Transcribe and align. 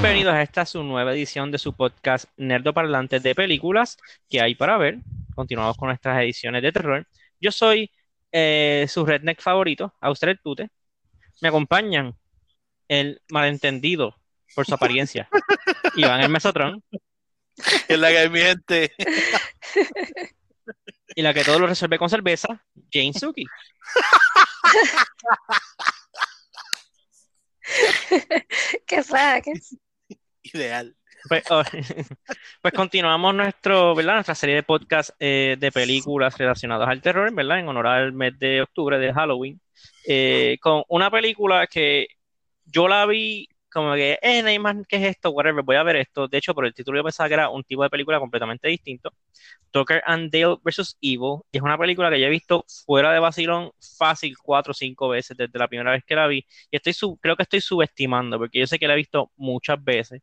Bienvenidos 0.00 0.32
a 0.32 0.42
esta 0.42 0.64
su 0.64 0.84
nueva 0.84 1.12
edición 1.12 1.50
de 1.50 1.58
su 1.58 1.72
podcast 1.72 2.26
Nerdo 2.36 2.72
Parlante 2.72 3.18
de 3.18 3.34
Películas 3.34 3.98
que 4.30 4.40
hay 4.40 4.54
para 4.54 4.78
ver. 4.78 4.98
Continuamos 5.34 5.76
con 5.76 5.88
nuestras 5.88 6.22
ediciones 6.22 6.62
de 6.62 6.70
terror. 6.70 7.04
Yo 7.40 7.50
soy 7.50 7.90
eh, 8.30 8.86
su 8.88 9.04
redneck 9.04 9.40
favorito, 9.40 9.92
Austral 10.00 10.38
Tute. 10.40 10.70
Me 11.40 11.48
acompañan 11.48 12.16
el 12.86 13.20
malentendido 13.28 14.14
por 14.54 14.66
su 14.66 14.74
apariencia, 14.74 15.28
Iván 15.96 16.20
el 16.20 16.28
Mesotron. 16.28 16.80
Es 17.88 17.98
la 17.98 18.10
que 18.10 18.28
miente. 18.30 18.92
Y 21.16 21.22
la 21.22 21.34
que 21.34 21.42
todo 21.42 21.58
lo 21.58 21.66
resuelve 21.66 21.98
con 21.98 22.08
cerveza, 22.08 22.64
Jane 22.92 23.14
Suki. 23.14 23.44
¿Qué 28.86 29.02
saques? 29.02 29.76
Ideal. 30.52 30.96
Pues, 31.28 31.42
oh, 31.50 31.62
pues 32.62 32.74
continuamos 32.74 33.34
nuestro, 33.34 33.94
¿verdad? 33.94 34.14
nuestra 34.14 34.34
serie 34.34 34.56
de 34.56 34.62
podcast 34.62 35.10
eh, 35.18 35.56
de 35.58 35.72
películas 35.72 36.38
relacionadas 36.38 36.88
al 36.88 37.02
terror, 37.02 37.32
¿verdad? 37.34 37.58
En 37.60 37.68
honor 37.68 37.86
al 37.88 38.12
mes 38.12 38.38
de 38.38 38.62
octubre 38.62 38.98
de 38.98 39.12
Halloween. 39.12 39.60
eh, 40.04 40.58
con 40.60 40.82
una 40.88 41.10
película 41.10 41.66
que 41.66 42.06
yo 42.64 42.88
la 42.88 43.06
vi 43.06 43.48
como 43.70 43.94
que, 43.94 44.18
eh, 44.22 44.42
no 44.42 44.48
hay 44.48 44.58
más, 44.58 44.76
¿qué 44.88 44.96
es 44.96 45.04
esto? 45.16 45.30
Whatever, 45.30 45.62
voy 45.64 45.76
a 45.76 45.82
ver 45.82 45.96
esto. 45.96 46.28
De 46.28 46.38
hecho, 46.38 46.54
por 46.54 46.66
el 46.66 46.74
título 46.74 46.98
yo 46.98 47.04
pensaba 47.04 47.28
que 47.28 47.34
era 47.34 47.50
un 47.50 47.62
tipo 47.64 47.82
de 47.82 47.90
película 47.90 48.18
completamente 48.20 48.68
distinto. 48.68 49.12
Tucker 49.70 50.02
and 50.06 50.30
Dale 50.32 50.56
vs. 50.62 50.96
Evil. 51.00 51.40
Y 51.52 51.58
es 51.58 51.62
una 51.62 51.78
película 51.78 52.10
que 52.10 52.20
ya 52.20 52.26
he 52.26 52.30
visto 52.30 52.64
fuera 52.86 53.12
de 53.12 53.18
vacilón 53.20 53.70
fácil 53.98 54.36
cuatro 54.42 54.70
o 54.72 54.74
cinco 54.74 55.08
veces 55.08 55.36
desde 55.36 55.58
la 55.58 55.68
primera 55.68 55.92
vez 55.92 56.04
que 56.04 56.14
la 56.16 56.26
vi. 56.26 56.44
Y 56.70 56.76
estoy 56.76 56.92
sub- 56.94 57.18
creo 57.20 57.36
que 57.36 57.42
estoy 57.44 57.60
subestimando, 57.60 58.38
porque 58.38 58.60
yo 58.60 58.66
sé 58.66 58.78
que 58.78 58.88
la 58.88 58.94
he 58.94 58.96
visto 58.96 59.30
muchas 59.36 59.82
veces. 59.82 60.22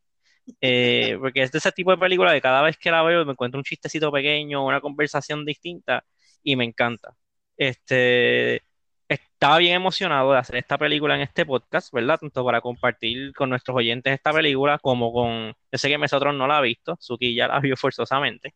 Eh, 0.62 1.18
porque 1.20 1.44
es 1.44 1.52
de 1.52 1.58
ese 1.60 1.72
tipo 1.72 1.92
de 1.92 1.98
película 1.98 2.34
que 2.34 2.42
cada 2.42 2.62
vez 2.62 2.78
que 2.78 2.92
la 2.92 3.04
veo 3.04 3.26
me 3.26 3.32
encuentro 3.34 3.60
un 3.60 3.64
chistecito 3.64 4.12
pequeño, 4.12 4.66
una 4.66 4.82
conversación 4.82 5.46
distinta 5.46 6.06
y 6.44 6.56
me 6.56 6.66
encanta. 6.66 7.16
Este, 7.58 8.64
estaba 9.08 9.58
bien 9.60 9.76
emocionado 9.76 10.32
de 10.34 10.40
hacer 10.40 10.58
esta 10.58 10.78
película 10.78 11.16
en 11.16 11.22
este 11.22 11.46
podcast, 11.46 11.94
¿verdad? 11.94 12.20
Tanto 12.20 12.46
para 12.46 12.62
compartir 12.62 13.34
con 13.34 13.50
nuestros 13.50 13.78
oyentes 13.78 14.14
esta 14.14 14.34
película 14.34 14.80
como 14.80 15.12
con, 15.14 15.54
yo 15.72 15.78
sé 15.78 15.90
que 15.90 15.98
nosotros 15.98 16.36
no 16.36 16.48
la 16.48 16.58
ha 16.60 16.62
visto, 16.62 16.98
Suki 17.00 17.36
ya 17.36 17.48
la 17.48 17.60
vio 17.60 17.76
forzosamente. 17.78 18.56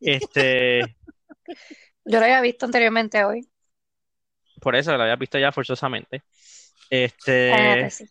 Este, 0.00 0.96
Yo 2.04 2.18
lo 2.18 2.24
había 2.24 2.40
visto 2.40 2.66
anteriormente 2.66 3.24
hoy. 3.24 3.48
por 4.60 4.76
eso 4.76 4.96
la 4.96 5.04
había 5.04 5.16
visto 5.16 5.38
ya 5.38 5.52
forzosamente. 5.52 6.22
Ah, 6.22 6.26
Este, 6.90 7.78
pues 7.80 7.94
sí. 7.94 8.10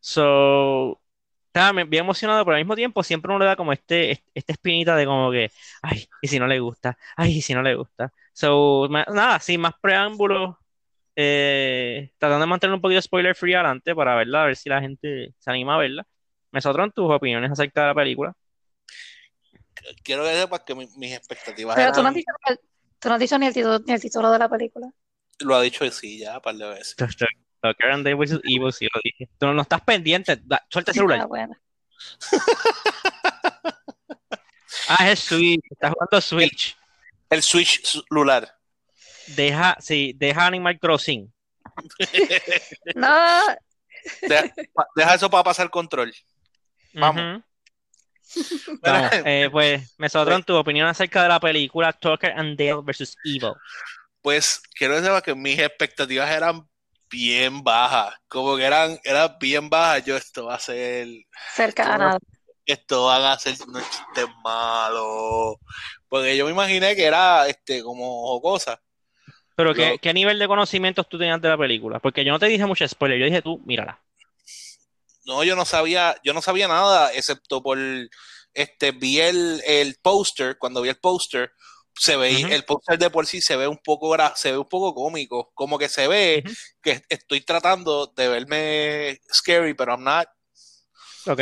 So, 0.00 1.01
estaba 1.52 1.84
bien 1.84 2.04
emocionado, 2.04 2.44
pero 2.44 2.56
al 2.56 2.62
mismo 2.62 2.74
tiempo 2.76 3.02
siempre 3.02 3.30
uno 3.30 3.38
le 3.40 3.46
da 3.46 3.56
como 3.56 3.72
este, 3.72 4.12
este- 4.12 4.30
esta 4.34 4.52
espinita 4.52 4.96
de 4.96 5.06
como 5.06 5.30
que, 5.30 5.50
ay, 5.82 6.06
y 6.22 6.28
si 6.28 6.38
no 6.38 6.46
le 6.46 6.60
gusta, 6.60 6.96
ay, 7.16 7.38
y 7.38 7.42
si 7.42 7.54
no 7.54 7.62
le 7.62 7.74
gusta. 7.74 8.12
So, 8.32 8.88
nada, 8.88 9.38
sin 9.40 9.60
más 9.60 9.74
preámbulos, 9.80 10.56
eh, 11.16 12.12
tratando 12.18 12.42
de 12.46 12.50
mantener 12.50 12.74
un 12.74 12.80
poquito 12.80 13.02
spoiler 13.02 13.34
free 13.36 13.54
adelante 13.54 13.94
para 13.94 14.16
verla, 14.16 14.44
a 14.44 14.46
ver 14.46 14.56
si 14.56 14.68
la 14.70 14.80
gente 14.80 15.34
se 15.38 15.50
anima 15.50 15.74
a 15.76 15.78
verla. 15.78 16.06
Mesotron, 16.52 16.92
tus 16.92 17.10
opiniones 17.10 17.50
acerca 17.52 17.82
de 17.82 17.86
la 17.88 17.94
película. 17.94 18.34
Quiero 20.04 20.22
que 20.24 20.34
sepas 20.34 20.60
que 20.66 20.74
mi- 20.74 20.88
mis 20.96 21.12
expectativas 21.14 21.76
Pero 21.76 21.92
tú 21.92 22.02
no 22.02 22.08
has 22.08 22.14
eran. 22.14 22.14
dicho, 22.14 22.32
ni 22.46 22.52
el- 22.52 22.60
tú 22.98 23.08
no 23.08 23.14
has 23.14 23.20
dicho 23.20 23.38
ni 23.38 23.46
el 23.46 23.54
título, 23.54 23.78
ni 23.80 23.92
el 23.92 24.00
título 24.00 24.30
de 24.30 24.38
la 24.38 24.48
película. 24.48 24.90
Lo 25.40 25.54
ha 25.56 25.60
dicho 25.62 25.88
sí 25.90 26.18
ya, 26.20 26.36
un 26.36 26.40
par 26.42 26.54
de 26.56 26.68
veces. 26.68 26.96
Tucker 27.62 27.90
and 27.90 28.04
Dale 28.04 28.16
vs. 28.16 28.40
Evil, 28.44 28.72
sí 28.72 28.86
lo 28.92 29.00
dije. 29.04 29.28
Tú 29.38 29.46
no, 29.46 29.54
no 29.54 29.62
estás 29.62 29.80
pendiente, 29.82 30.36
da- 30.44 30.64
suelta 30.68 30.90
el 30.90 30.94
Ah, 30.94 30.98
celular. 30.98 31.26
bueno. 31.28 31.54
Ah, 34.88 35.10
es 35.10 35.20
Switch, 35.20 35.60
estás 35.70 35.92
jugando 35.92 36.20
Switch. 36.20 36.76
El 37.30 37.42
Switch 37.42 37.82
celular. 37.84 38.52
Deja, 39.28 39.76
sí, 39.80 40.12
deja 40.16 40.46
Animal 40.46 40.78
Crossing. 40.78 41.32
No, 42.94 43.40
Deja, 44.96 45.14
eso 45.14 45.30
para 45.30 45.44
pasar 45.44 45.70
control. 45.70 46.12
Vamos. 46.94 47.42
Eh, 49.26 49.50
pues, 49.52 49.94
Mesotron, 49.98 50.42
tu 50.42 50.54
opinión 50.56 50.88
acerca 50.88 51.22
de 51.22 51.28
la 51.28 51.38
película 51.38 51.92
Tucker 51.92 52.32
and 52.32 52.56
Dale 52.58 52.80
vs. 52.82 53.14
Evil. 53.26 53.52
Pues 54.22 54.62
quiero 54.74 54.94
que 54.96 55.02
sepas 55.02 55.22
que 55.22 55.34
mis 55.34 55.58
expectativas 55.58 56.30
eran 56.30 56.66
bien 57.12 57.62
bajas. 57.62 58.14
Como 58.26 58.56
que 58.56 58.64
eran, 58.64 58.98
eran 59.04 59.36
bien 59.38 59.68
bajas. 59.70 60.04
Yo, 60.04 60.16
esto 60.16 60.46
va 60.46 60.54
a 60.56 60.58
ser. 60.58 61.06
cerca 61.54 61.94
a 61.94 61.98
nada. 61.98 62.18
Esto 62.64 63.06
van 63.06 63.22
a 63.22 63.38
ser 63.38 63.54
unos 63.66 63.82
chistes 63.90 64.26
malos. 64.42 65.56
Porque 66.08 66.36
yo 66.36 66.46
me 66.46 66.52
imaginé 66.52 66.96
que 66.96 67.04
era 67.04 67.46
este 67.48 67.82
como 67.82 68.26
jocosa. 68.28 68.80
Pero, 69.54 69.74
¿qué, 69.74 69.90
Lo- 69.90 69.98
qué 69.98 70.14
nivel 70.14 70.38
de 70.38 70.48
conocimientos 70.48 71.08
tú 71.08 71.18
tenías 71.18 71.40
de 71.40 71.48
la 71.48 71.58
película? 71.58 71.98
Porque 72.00 72.24
yo 72.24 72.32
no 72.32 72.38
te 72.38 72.46
dije 72.46 72.64
mucho 72.66 72.88
spoiler, 72.88 73.18
yo 73.18 73.26
dije 73.26 73.42
tú, 73.42 73.60
mírala. 73.66 74.00
No, 75.24 75.44
yo 75.44 75.54
no 75.54 75.64
sabía, 75.64 76.16
yo 76.24 76.32
no 76.32 76.42
sabía 76.42 76.66
nada, 76.66 77.12
excepto 77.12 77.62
por 77.62 77.78
este, 78.54 78.90
vi 78.92 79.20
el, 79.20 79.62
el 79.66 79.96
póster, 80.02 80.58
cuando 80.58 80.82
vi 80.82 80.88
el 80.88 80.96
póster, 80.98 81.52
se 81.94 82.16
ve, 82.16 82.42
el 82.50 82.64
póster 82.64 82.98
de 82.98 83.10
por 83.10 83.26
sí 83.26 83.40
se 83.40 83.56
ve 83.56 83.68
un 83.68 83.78
poco 83.78 84.16
se 84.34 84.52
ve 84.52 84.58
un 84.58 84.68
poco 84.68 84.94
cómico, 84.94 85.50
como 85.54 85.78
que 85.78 85.88
se 85.88 86.08
ve 86.08 86.42
que 86.82 87.02
estoy 87.08 87.42
tratando 87.42 88.12
de 88.16 88.28
verme 88.28 89.20
scary, 89.32 89.74
pero 89.74 89.92
I'm 89.92 90.04
not. 90.04 90.28
Ok. 91.26 91.40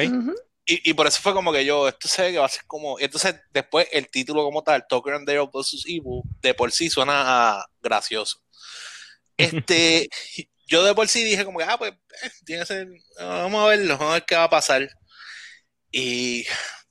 Y, 0.66 0.90
y 0.90 0.94
por 0.94 1.06
eso 1.06 1.20
fue 1.20 1.32
como 1.32 1.52
que 1.52 1.64
yo, 1.64 1.88
esto 1.88 2.06
se 2.06 2.22
ve 2.22 2.32
que 2.32 2.38
va 2.38 2.46
a 2.46 2.48
ser 2.48 2.64
como. 2.66 2.98
Entonces, 3.00 3.34
después 3.50 3.88
el 3.92 4.08
título 4.08 4.44
como 4.44 4.62
tal, 4.62 4.86
Tucker 4.88 5.14
and 5.14 5.26
Dale 5.26 5.48
vs. 5.52 5.84
Evil, 5.86 6.22
de 6.40 6.54
por 6.54 6.70
sí 6.70 6.90
suena 6.90 7.64
gracioso. 7.80 8.40
Este, 9.36 10.08
yo 10.66 10.84
de 10.84 10.94
por 10.94 11.08
sí 11.08 11.24
dije 11.24 11.44
como 11.44 11.58
que, 11.58 11.64
ah, 11.64 11.78
pues, 11.78 11.92
eh, 12.22 12.30
tiene 12.44 12.62
que 12.62 12.66
ser, 12.66 12.88
vamos 13.18 13.64
a 13.64 13.68
verlo, 13.68 13.98
vamos 13.98 14.10
a 14.10 14.14
ver 14.14 14.24
qué 14.24 14.36
va 14.36 14.44
a 14.44 14.50
pasar. 14.50 14.88
Y 15.90 16.44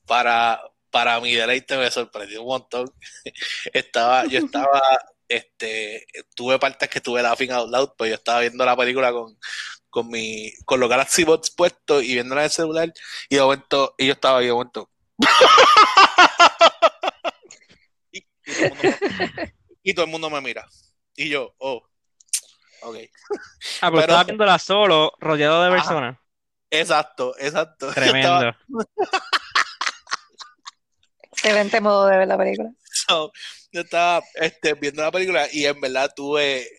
para, 0.06 0.60
para 0.92 1.20
mi 1.20 1.34
deleite 1.34 1.78
me 1.78 1.90
sorprendió 1.92 2.42
un 2.42 2.48
montón. 2.48 2.92
Estaba, 3.74 4.26
yo 4.26 4.40
estaba, 4.40 4.82
este, 5.28 6.06
tuve 6.36 6.60
partes 6.60 6.90
que 6.90 7.02
tuve 7.02 7.22
laughing 7.22 7.52
out 7.52 7.70
loud, 7.70 7.90
pues 7.98 8.10
yo 8.10 8.16
estaba 8.16 8.42
viendo 8.42 8.66
la 8.66 8.76
película 8.76 9.12
con, 9.12 9.38
con 9.90 10.08
mi, 10.10 10.52
con 10.66 10.80
los 10.80 10.90
Galaxy 10.90 11.24
Bots 11.24 11.52
puestos 11.52 12.04
y 12.04 12.14
viéndola 12.14 12.42
en 12.42 12.46
el 12.46 12.52
celular, 12.52 12.94
y 13.30 13.36
de 13.36 13.42
momento, 13.42 13.96
y 13.98 14.08
yo 14.08 14.14
estaba 14.14 14.40
ahí 14.40 14.48
de 14.48 14.54
momento. 14.54 14.90
y, 18.12 18.24
y 18.24 18.54
todo 18.54 18.66
el 18.66 18.72
mundo 18.72 18.98
me, 19.34 19.54
y 19.84 19.94
todo 19.94 20.06
el 20.06 20.12
mundo 20.12 20.30
me 20.30 20.42
mira. 20.42 20.68
Y 21.16 21.30
yo, 21.30 21.54
oh, 21.60 21.84
ok. 22.82 22.98
Ah, 23.82 23.90
pero 23.90 23.92
Pero- 23.92 24.02
estaba 24.02 24.24
viéndola 24.24 24.60
solo, 24.60 25.14
rodeado 25.20 25.64
de 25.64 25.72
personas. 25.72 26.18
Exacto, 26.72 27.36
exacto. 27.40 27.92
Tremendo. 27.94 28.56
Excelente 31.42 31.80
modo 31.80 32.08
de 32.08 32.18
ver 32.18 32.28
la 32.28 32.38
película. 32.38 32.70
So, 33.08 33.32
yo 33.72 33.82
estaba 33.82 34.22
este, 34.36 34.74
viendo 34.74 35.02
la 35.02 35.12
película 35.12 35.48
y 35.52 35.66
en 35.66 35.80
verdad 35.80 36.12
tuve 36.14 36.70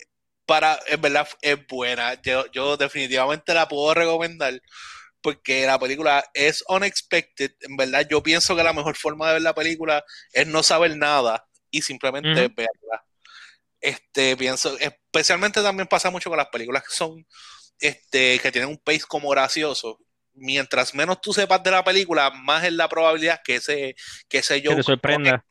para, 0.44 0.78
en 0.86 1.00
verdad 1.00 1.26
es 1.40 1.66
buena. 1.66 2.20
Yo, 2.22 2.44
yo 2.52 2.76
definitivamente 2.76 3.54
la 3.54 3.68
puedo 3.68 3.94
recomendar 3.94 4.60
porque 5.22 5.64
la 5.66 5.78
película 5.78 6.28
es 6.34 6.62
unexpected. 6.68 7.52
En 7.60 7.76
verdad, 7.76 8.06
yo 8.08 8.22
pienso 8.22 8.54
que 8.54 8.62
la 8.62 8.72
mejor 8.72 8.96
forma 8.96 9.28
de 9.28 9.34
ver 9.34 9.42
la 9.42 9.54
película 9.54 10.04
es 10.32 10.46
no 10.46 10.62
saber 10.62 10.96
nada 10.96 11.46
y 11.70 11.82
simplemente 11.82 12.48
verla. 12.48 13.04
Este, 13.80 14.36
pienso, 14.36 14.76
especialmente 14.78 15.62
también 15.62 15.88
pasa 15.88 16.10
mucho 16.10 16.28
con 16.28 16.36
las 16.36 16.48
películas 16.48 16.82
que 16.82 16.94
son, 16.94 17.26
este, 17.78 18.38
que 18.40 18.52
tienen 18.52 18.68
un 18.70 18.78
pace 18.78 19.04
como 19.08 19.30
gracioso. 19.30 19.98
Mientras 20.40 20.94
menos 20.94 21.20
tú 21.20 21.32
sepas 21.32 21.62
de 21.62 21.70
la 21.70 21.84
película, 21.84 22.30
más 22.30 22.64
es 22.64 22.72
la 22.72 22.88
probabilidad 22.88 23.40
que 23.44 23.56
ese, 23.56 23.94
que 24.28 24.38
ese 24.38 24.60
yo 24.62 24.74
te 24.74 24.82
sorprenda. 24.82 25.44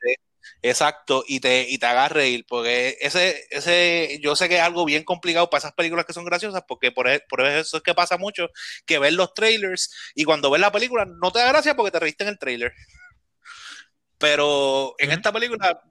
Exacto, 0.62 1.24
y 1.28 1.40
te, 1.40 1.70
y 1.70 1.78
te 1.78 1.86
haga 1.86 2.10
reír, 2.10 2.46
porque 2.48 2.98
ese, 3.00 3.46
ese, 3.50 4.20
yo 4.22 4.36
sé 4.36 4.50
que 4.50 4.56
es 4.56 4.62
algo 4.62 4.84
bien 4.84 5.04
complicado 5.04 5.50
para 5.50 5.60
esas 5.60 5.74
películas 5.74 6.06
que 6.06 6.14
son 6.14 6.26
graciosas, 6.26 6.64
porque 6.68 6.92
por, 6.92 7.08
e- 7.08 7.24
por 7.30 7.46
eso 7.46 7.78
es 7.78 7.84
que 7.84 7.94
pasa 7.94 8.18
mucho, 8.18 8.50
que 8.86 9.00
ves 9.00 9.14
los 9.14 9.34
trailers 9.34 9.90
y 10.16 10.26
cuando 10.26 10.50
ves 10.50 10.60
la 10.60 10.72
película 10.72 11.06
no 11.06 11.32
te 11.32 11.40
da 11.40 11.50
gracia 11.50 11.76
porque 11.76 11.92
te 11.92 12.00
reíste 12.00 12.24
en 12.24 12.30
el 12.32 12.40
trailer. 12.40 12.74
Pero 14.18 14.96
en 14.98 15.12
esta 15.12 15.32
película 15.32 15.82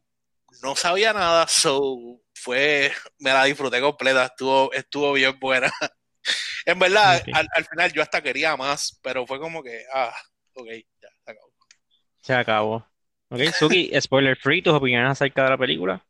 no 0.63 0.77
sabía 0.77 1.13
nada, 1.13 1.47
so 1.49 2.21
fue, 2.35 2.93
me 3.19 3.33
la 3.33 3.45
disfruté 3.45 3.81
completa, 3.81 4.27
estuvo, 4.27 4.73
estuvo 4.73 5.13
bien 5.13 5.39
buena. 5.39 5.73
En 6.69 6.79
verdad, 6.79 7.23
al, 7.33 7.49
al 7.55 7.65
final 7.65 7.91
yo 7.95 8.03
hasta 8.03 8.21
quería 8.21 8.55
más, 8.55 9.01
pero 9.03 9.27
fue 9.27 9.41
como 9.41 9.63
que, 9.63 9.85
ah, 9.91 10.13
ok, 10.53 10.67
ya, 11.01 11.09
se 11.25 11.31
acabó. 11.31 11.53
Se 12.21 12.35
acabó. 12.35 12.87
Ok, 13.31 13.41
Suki, 13.59 13.91
spoiler 13.99 14.37
free, 14.37 14.61
tus 14.61 14.75
opiniones 14.75 15.13
acerca 15.13 15.45
de 15.45 15.49
la 15.49 15.57
película. 15.57 16.05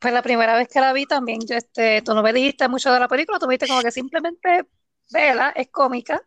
Pues 0.00 0.12
la 0.12 0.22
primera 0.22 0.56
vez 0.56 0.66
que 0.66 0.80
la 0.80 0.92
vi 0.92 1.06
también, 1.06 1.38
yo, 1.48 1.54
este, 1.54 2.02
tú 2.02 2.14
no 2.14 2.22
me 2.24 2.32
dijiste 2.32 2.66
mucho 2.66 2.92
de 2.92 2.98
la 2.98 3.06
película, 3.06 3.38
tú 3.38 3.46
me 3.46 3.52
dijiste 3.52 3.68
como 3.68 3.80
que 3.80 3.92
simplemente 3.92 4.64
vela, 5.12 5.50
es 5.54 5.68
cómica. 5.70 6.20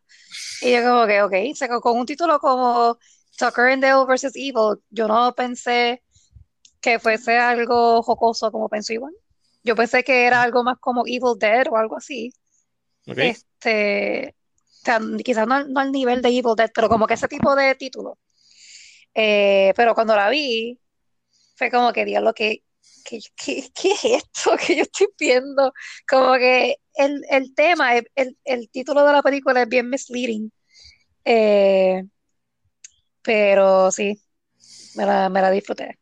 Y 0.61 0.71
yo 0.71 0.81
como 0.81 1.05
que, 1.05 1.21
ok, 1.21 1.33
o 1.51 1.55
sea, 1.55 1.67
con 1.67 1.99
un 1.99 2.05
título 2.05 2.39
como 2.39 2.97
Tucker 3.37 3.73
and 3.73 3.83
Dale 3.83 4.05
vs. 4.05 4.31
Evil, 4.35 4.81
yo 4.89 5.09
no 5.09 5.35
pensé 5.35 6.01
que 6.79 6.97
fuese 6.97 7.37
algo 7.37 8.01
jocoso 8.03 8.53
como 8.53 8.69
pensó 8.69 8.93
Iván. 8.93 9.11
Yo 9.63 9.75
pensé 9.75 10.01
que 10.01 10.25
era 10.25 10.41
algo 10.41 10.63
más 10.63 10.77
como 10.79 11.03
Evil 11.05 11.37
Dead 11.37 11.67
o 11.69 11.75
algo 11.75 11.97
así. 11.97 12.31
Este, 13.17 14.35
quizás 15.23 15.47
no, 15.47 15.65
no 15.67 15.79
al 15.79 15.91
nivel 15.91 16.21
de 16.21 16.29
Evil 16.29 16.55
Dead, 16.57 16.71
pero 16.73 16.89
como 16.89 17.07
que 17.07 17.15
ese 17.15 17.27
tipo 17.27 17.55
de 17.55 17.75
título. 17.75 18.17
Eh, 19.13 19.73
pero 19.75 19.93
cuando 19.95 20.15
la 20.15 20.29
vi, 20.29 20.79
fue 21.55 21.71
como 21.71 21.93
que, 21.93 22.05
Dios, 22.05 22.23
lo 22.23 22.33
que, 22.33 22.63
¿qué, 23.05 23.19
qué, 23.37 23.69
qué 23.75 23.91
es 23.93 24.05
esto 24.05 24.51
que 24.67 24.75
yo 24.77 24.83
estoy 24.83 25.07
viendo? 25.19 25.73
Como 26.09 26.35
que 26.35 26.77
el, 26.95 27.23
el 27.29 27.55
tema, 27.55 27.97
el, 27.97 28.09
el- 28.15 28.37
el 28.45 28.69
título 28.71 29.05
de 29.05 29.13
la 29.13 29.23
película 29.23 29.63
es 29.63 29.69
bien 29.69 29.89
misleading. 29.89 30.51
Eh, 31.25 32.03
pero 33.21 33.91
sí, 33.91 34.21
me 34.95 35.05
la, 35.07 35.29
me 35.29 35.41
la 35.41 35.51
disfruté. 35.51 35.99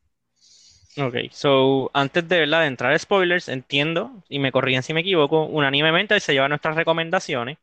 Ok, 0.98 1.16
so 1.32 1.90
antes 1.94 2.28
de, 2.28 2.40
¿verdad? 2.40 2.62
de 2.62 2.68
entrar 2.68 2.92
a 2.94 3.00
spoilers, 3.00 3.48
entiendo, 3.48 4.12
y 4.28 4.40
me 4.40 4.52
corrigen 4.52 4.84
si 4.84 4.94
me 4.94 5.02
equivoco, 5.02 5.44
unánimemente 5.46 6.20
se 6.20 6.34
llevan 6.34 6.50
nuestras 6.50 6.76
recomendaciones, 6.76 7.58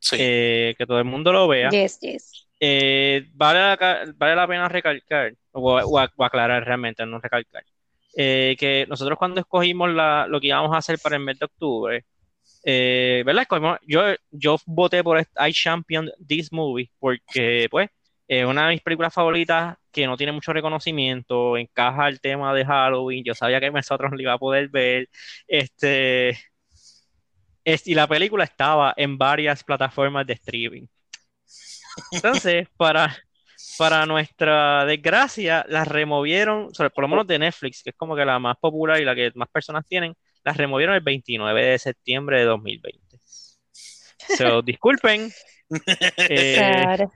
Sí. 0.00 0.16
eh, 0.18 0.74
que 0.76 0.84
todo 0.86 0.98
el 0.98 1.04
mundo 1.04 1.32
lo 1.32 1.48
vea. 1.48 1.70
Yes, 1.70 1.98
yes. 2.00 2.46
Eh, 2.60 3.26
vale 3.34 3.60
la, 3.60 4.04
vale 4.16 4.36
la 4.36 4.46
pena 4.46 4.68
recalcar, 4.68 5.34
o, 5.52 5.80
o 5.80 6.08
o 6.16 6.24
aclarar 6.24 6.64
realmente, 6.64 7.06
no 7.06 7.20
recalcar, 7.20 7.64
eh, 8.16 8.56
que 8.58 8.86
nosotros 8.88 9.18
cuando 9.18 9.40
escogimos 9.40 9.90
la- 9.90 10.26
lo 10.28 10.40
que 10.40 10.48
íbamos 10.48 10.74
a 10.74 10.78
hacer 10.78 10.98
para 10.98 11.16
el 11.16 11.22
mes 11.22 11.38
de 11.38 11.44
octubre, 11.46 12.04
eh, 12.64 13.22
¿verdad? 13.24 13.42
Escogimos- 13.42 13.78
yo, 13.86 14.02
yo 14.30 14.58
voté 14.66 15.02
por 15.02 15.18
este- 15.18 15.48
I 15.48 15.52
Champion 15.52 16.10
This 16.26 16.52
Movie 16.52 16.90
porque, 16.98 17.68
pues, 17.70 17.88
es 18.28 18.44
una 18.46 18.66
de 18.68 18.74
mis 18.74 18.82
películas 18.82 19.12
favoritas 19.12 19.76
que 19.92 20.06
no 20.06 20.16
tiene 20.16 20.32
mucho 20.32 20.52
reconocimiento, 20.52 21.56
encaja 21.56 22.08
el 22.08 22.20
tema 22.20 22.54
de 22.54 22.64
Halloween, 22.64 23.24
yo 23.24 23.34
sabía 23.34 23.60
que 23.60 23.70
nosotros 23.70 24.12
lo 24.12 24.20
iba 24.20 24.32
a 24.32 24.38
poder 24.38 24.68
ver, 24.68 25.08
este, 25.46 26.30
es- 27.64 27.86
y 27.86 27.94
la 27.94 28.06
película 28.06 28.44
estaba 28.44 28.94
en 28.96 29.16
varias 29.18 29.64
plataformas 29.64 30.26
de 30.26 30.34
streaming. 30.34 30.86
Entonces, 32.12 32.68
para, 32.76 33.16
para 33.78 34.06
nuestra 34.06 34.84
desgracia, 34.84 35.64
las 35.68 35.88
removieron, 35.88 36.74
sobre, 36.74 36.90
por 36.90 37.02
lo 37.02 37.08
menos 37.08 37.26
de 37.26 37.38
Netflix, 37.38 37.82
que 37.82 37.90
es 37.90 37.96
como 37.96 38.16
que 38.16 38.24
la 38.24 38.38
más 38.38 38.56
popular 38.56 39.00
y 39.00 39.04
la 39.04 39.14
que 39.14 39.32
más 39.34 39.48
personas 39.48 39.86
tienen, 39.86 40.14
las 40.44 40.56
removieron 40.56 40.94
el 40.94 41.00
29 41.00 41.64
de 41.64 41.78
septiembre 41.78 42.38
de 42.38 42.44
2020. 42.44 43.18
So, 44.36 44.62
disculpen. 44.62 45.30
eh. 46.28 47.08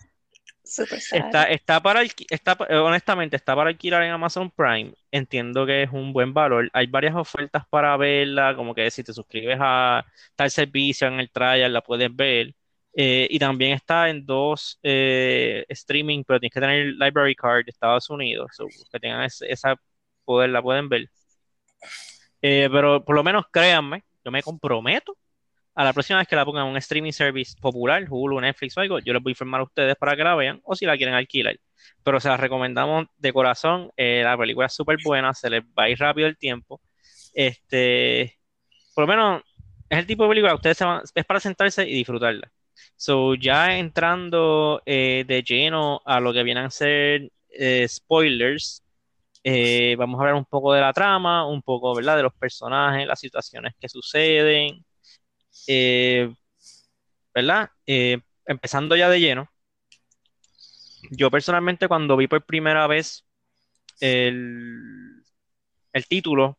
Super 0.69 0.99
está, 0.99 1.45
está 1.45 1.81
para 1.83 2.03
está, 2.03 2.57
eh, 2.69 2.77
honestamente, 2.77 3.37
está 3.37 3.57
para 3.57 3.71
alquilar 3.71 4.03
en 4.03 4.11
Amazon 4.13 4.51
Prime. 4.51 4.93
Entiendo 5.11 5.65
que 5.67 5.85
es 5.85 5.91
un 5.93 6.13
buen 6.13 6.35
valor. 6.35 6.69
Hay 6.73 6.87
varias 6.87 7.15
ofertas 7.17 7.65
para 7.69 7.97
verla, 7.97 8.55
como 8.55 8.75
que 8.75 8.91
si 8.91 9.03
te 9.03 9.13
suscribes 9.13 9.59
a 9.61 10.05
tal 10.37 10.51
servicio 10.51 11.09
en 11.09 11.21
el 11.21 11.31
trial, 11.31 11.73
la 11.73 11.81
puedes 11.83 12.15
ver. 12.15 12.55
Eh, 12.95 13.27
y 13.31 13.39
también 13.39 13.73
está 13.73 14.09
en 14.11 14.27
dos 14.27 14.79
eh, 14.83 15.65
streaming, 15.69 16.25
pero 16.27 16.41
tienes 16.41 16.53
que 16.55 16.61
tener 16.61 16.81
el 16.81 16.99
library 16.99 17.35
card 17.35 17.65
de 17.65 17.71
Estados 17.71 18.11
Unidos. 18.11 18.51
So, 18.55 18.67
que 18.91 19.01
tengan 19.01 19.23
ese- 19.25 19.51
esa 19.51 19.77
poder, 20.25 20.51
la 20.51 20.63
pueden 20.63 20.89
ver. 20.89 21.09
Eh, 22.43 22.69
pero 22.71 23.05
por 23.05 23.17
lo 23.17 23.25
menos 23.25 23.45
créanme, 23.51 24.05
yo 24.25 24.31
me 24.31 24.43
comprometo 24.43 25.17
a 25.79 25.85
la 25.85 25.93
próxima 25.95 26.19
vez 26.21 26.29
que 26.29 26.37
la 26.37 26.45
pongan 26.45 26.67
en 26.67 26.73
un 26.73 26.77
streaming 26.79 27.13
service 27.13 27.55
popular, 27.61 28.05
Hulu, 28.11 28.41
Netflix 28.41 28.77
o 28.77 28.81
algo, 28.81 28.99
yo 29.01 29.13
les 29.13 29.23
voy 29.23 29.31
a 29.31 29.35
informar 29.35 29.61
a 29.61 29.65
ustedes 29.65 29.97
para 29.97 30.17
que 30.17 30.25
la 30.25 30.35
vean 30.35 30.61
o 30.65 30.75
si 30.77 30.87
la 30.87 30.97
quieren 30.97 31.15
alquilar. 31.15 31.57
Pero 32.03 32.21
se 32.21 32.29
la 32.29 32.37
recomendamos 32.37 33.07
de 33.17 33.33
corazón. 33.33 33.91
eh, 33.97 34.23
la 34.25 34.37
película 34.37 34.67
es 34.67 34.75
súper 34.75 34.99
buena, 35.05 35.35
se 35.35 35.51
les 35.51 35.63
va 35.65 35.85
a 35.85 35.91
ir 35.91 35.99
rápido 35.99 36.27
el 36.29 36.37
tiempo. 36.39 36.81
Este, 37.35 38.39
por 38.95 39.05
lo 39.05 39.09
menos 39.09 39.43
es 39.91 39.99
el 39.99 40.07
tipo 40.07 40.25
de 40.25 40.29
película 40.31 40.51
que 40.53 40.57
ustedes 40.57 40.79
se 40.79 40.85
van- 40.85 41.03
es 41.15 41.25
para 41.27 41.41
sentarse 41.41 41.89
y 41.89 41.95
disfrutarla. 41.95 42.51
So, 42.97 43.35
ya 43.35 43.79
entrando 43.79 44.83
eh, 44.87 45.25
de 45.27 45.43
lleno 45.43 46.01
a 46.05 46.21
lo 46.21 46.33
que 46.33 46.43
vienen 46.43 46.67
a 46.67 46.71
ser 46.71 47.31
eh, 47.51 47.87
spoilers, 47.89 48.83
vamos 49.99 50.19
a 50.19 50.23
hablar 50.23 50.35
un 50.35 50.45
poco 50.45 50.73
de 50.75 50.81
la 50.81 50.93
trama, 50.93 51.47
un 51.47 51.63
poco, 51.63 51.95
¿verdad? 51.95 52.17
De 52.17 52.23
los 52.23 52.35
personajes, 52.35 53.07
las 53.07 53.21
situaciones 53.21 53.75
que 53.81 53.89
suceden, 53.89 54.85
eh, 55.69 56.35
¿verdad? 57.35 57.71
Eh, 57.87 58.19
empezando 58.47 58.97
ya 58.97 59.09
de 59.09 59.21
lleno, 59.21 59.51
yo 61.11 61.31
personalmente 61.31 61.89
cuando 61.89 62.17
vi 62.17 62.27
por 62.27 62.45
primera 62.45 62.87
vez 62.87 63.27
el, 64.01 65.23
el 65.93 66.07
título, 66.07 66.59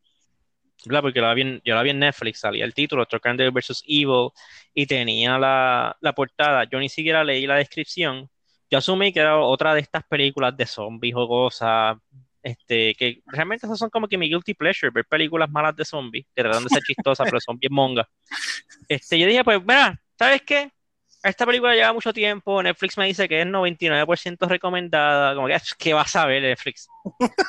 ¿verdad? 0.85 1.01
Porque 1.01 1.19
yo 1.19 1.75
la 1.75 1.83
vi 1.83 1.89
en 1.91 1.99
Netflix, 1.99 2.39
salía 2.39 2.65
el 2.65 2.73
título, 2.73 3.05
Dale 3.05 3.51
vs. 3.51 3.83
Evil, 3.87 4.29
y 4.73 4.85
tenía 4.85 5.37
la, 5.37 5.97
la 6.01 6.13
portada, 6.13 6.65
yo 6.65 6.79
ni 6.79 6.89
siquiera 6.89 7.23
leí 7.23 7.47
la 7.47 7.55
descripción, 7.55 8.29
yo 8.69 8.77
asumí 8.77 9.11
que 9.11 9.19
era 9.21 9.37
otra 9.39 9.73
de 9.73 9.81
estas 9.81 10.03
películas 10.05 10.55
de 10.55 10.65
zombies 10.65 11.15
o 11.17 11.27
cosas, 11.27 11.97
este, 12.43 12.93
que 12.95 13.21
realmente 13.25 13.65
esas 13.65 13.77
son 13.79 13.89
como 13.89 14.07
que 14.07 14.17
mi 14.17 14.27
guilty 14.29 14.53
pleasure, 14.53 14.91
ver 14.91 15.05
películas 15.05 15.49
malas 15.49 15.75
de 15.75 15.85
zombies, 15.85 16.25
que 16.35 16.41
tratan 16.41 16.63
de 16.63 16.69
ser 16.69 16.81
chistosas, 16.83 17.25
pero 17.25 17.39
son 17.39 17.57
bien 17.57 17.73
mongas. 17.73 18.07
Este, 18.87 19.19
yo 19.19 19.27
dije, 19.27 19.43
pues, 19.43 19.59
mira, 19.61 19.99
¿sabes 20.17 20.41
qué? 20.43 20.71
Esta 21.21 21.45
película 21.45 21.75
lleva 21.75 21.91
mucho 21.91 22.13
tiempo, 22.13 22.63
Netflix 22.63 22.97
me 22.97 23.05
dice 23.05 23.27
que 23.27 23.41
es 23.41 23.45
99% 23.45 24.47
recomendada, 24.47 25.35
como 25.35 25.47
que, 25.47 25.55
"Ah, 25.55 25.61
¿qué 25.77 25.93
vas 25.93 26.15
a 26.15 26.25
ver, 26.25 26.41
Netflix? 26.41 26.87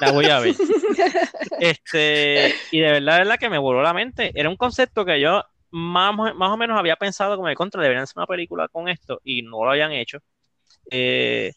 La 0.00 0.10
voy 0.10 0.26
a 0.26 0.40
ver. 0.40 0.54
Este, 1.60 2.54
y 2.70 2.80
de 2.80 2.90
verdad, 2.92 3.14
de 3.14 3.18
verdad 3.20 3.38
que 3.38 3.50
me 3.50 3.58
voló 3.58 3.82
la 3.82 3.92
mente. 3.92 4.32
Era 4.34 4.48
un 4.48 4.56
concepto 4.56 5.04
que 5.04 5.20
yo 5.20 5.42
más, 5.70 6.14
más 6.14 6.50
o 6.50 6.56
menos 6.56 6.78
había 6.78 6.96
pensado 6.96 7.36
como 7.36 7.48
de 7.48 7.54
contra, 7.54 7.80
deberían 7.82 8.04
hacer 8.04 8.14
una 8.16 8.26
película 8.26 8.68
con 8.68 8.88
esto, 8.88 9.20
y 9.24 9.42
no 9.42 9.64
lo 9.64 9.70
habían 9.70 9.92
hecho. 9.92 10.18
Eh, 10.90 11.52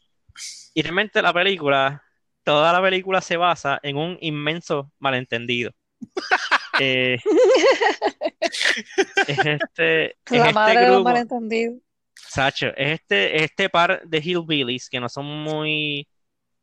y 0.73 0.81
realmente 0.81 1.21
la 1.21 1.33
película, 1.33 2.03
toda 2.43 2.73
la 2.73 2.81
película 2.81 3.21
se 3.21 3.37
basa 3.37 3.79
en 3.83 3.97
un 3.97 4.17
inmenso 4.21 4.91
malentendido. 4.99 5.71
Eh, 6.79 7.19
es 9.27 9.45
este, 9.45 10.05
es 10.05 10.15
La 10.31 10.37
este 10.47 10.53
madre 10.53 10.79
de 10.79 10.87
los 10.87 10.95
grupo, 10.95 11.03
malentendidos. 11.03 11.75
Sacho, 12.15 12.69
es 12.75 12.99
este, 12.99 13.43
este 13.43 13.69
par 13.69 14.01
de 14.03 14.17
hillbillies 14.17 14.89
que 14.89 14.99
no 14.99 15.07
son 15.07 15.25
muy, 15.25 16.07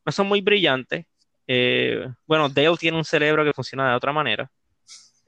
no 0.04 0.10
son 0.10 0.26
muy 0.26 0.40
brillantes. 0.40 1.06
Eh, 1.46 2.08
bueno, 2.26 2.48
Dale 2.48 2.76
tiene 2.76 2.96
un 2.96 3.04
cerebro 3.04 3.44
que 3.44 3.52
funciona 3.52 3.88
de 3.88 3.94
otra 3.94 4.12
manera. 4.12 4.50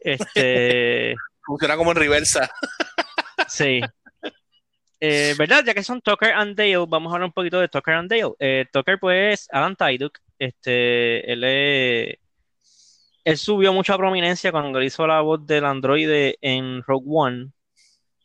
Este, 0.00 1.14
Funciona 1.44 1.76
como 1.76 1.92
en 1.92 1.96
reversa. 1.96 2.50
sí. 3.48 3.80
Eh, 5.00 5.34
¿verdad? 5.36 5.64
Ya 5.64 5.74
que 5.74 5.82
son 5.82 6.00
Tucker 6.00 6.32
and 6.32 6.56
Dale, 6.56 6.86
vamos 6.88 7.10
a 7.10 7.14
hablar 7.14 7.26
un 7.26 7.32
poquito 7.32 7.58
de 7.58 7.68
Tucker 7.68 7.94
and 7.94 8.10
Dale. 8.10 8.34
Eh, 8.38 8.66
Tucker, 8.72 8.98
pues, 9.00 9.48
Alan 9.50 9.74
Tudyk, 9.74 10.20
este, 10.46 11.32
él 11.32 11.44
es- 11.44 12.18
él 13.24 13.36
subió 13.38 13.72
mucha 13.72 13.96
prominencia 13.96 14.50
cuando 14.50 14.78
él 14.80 14.86
hizo 14.86 15.06
la 15.06 15.20
voz 15.20 15.46
del 15.46 15.64
androide 15.64 16.36
en 16.40 16.82
Rogue 16.82 17.06
One. 17.08 17.52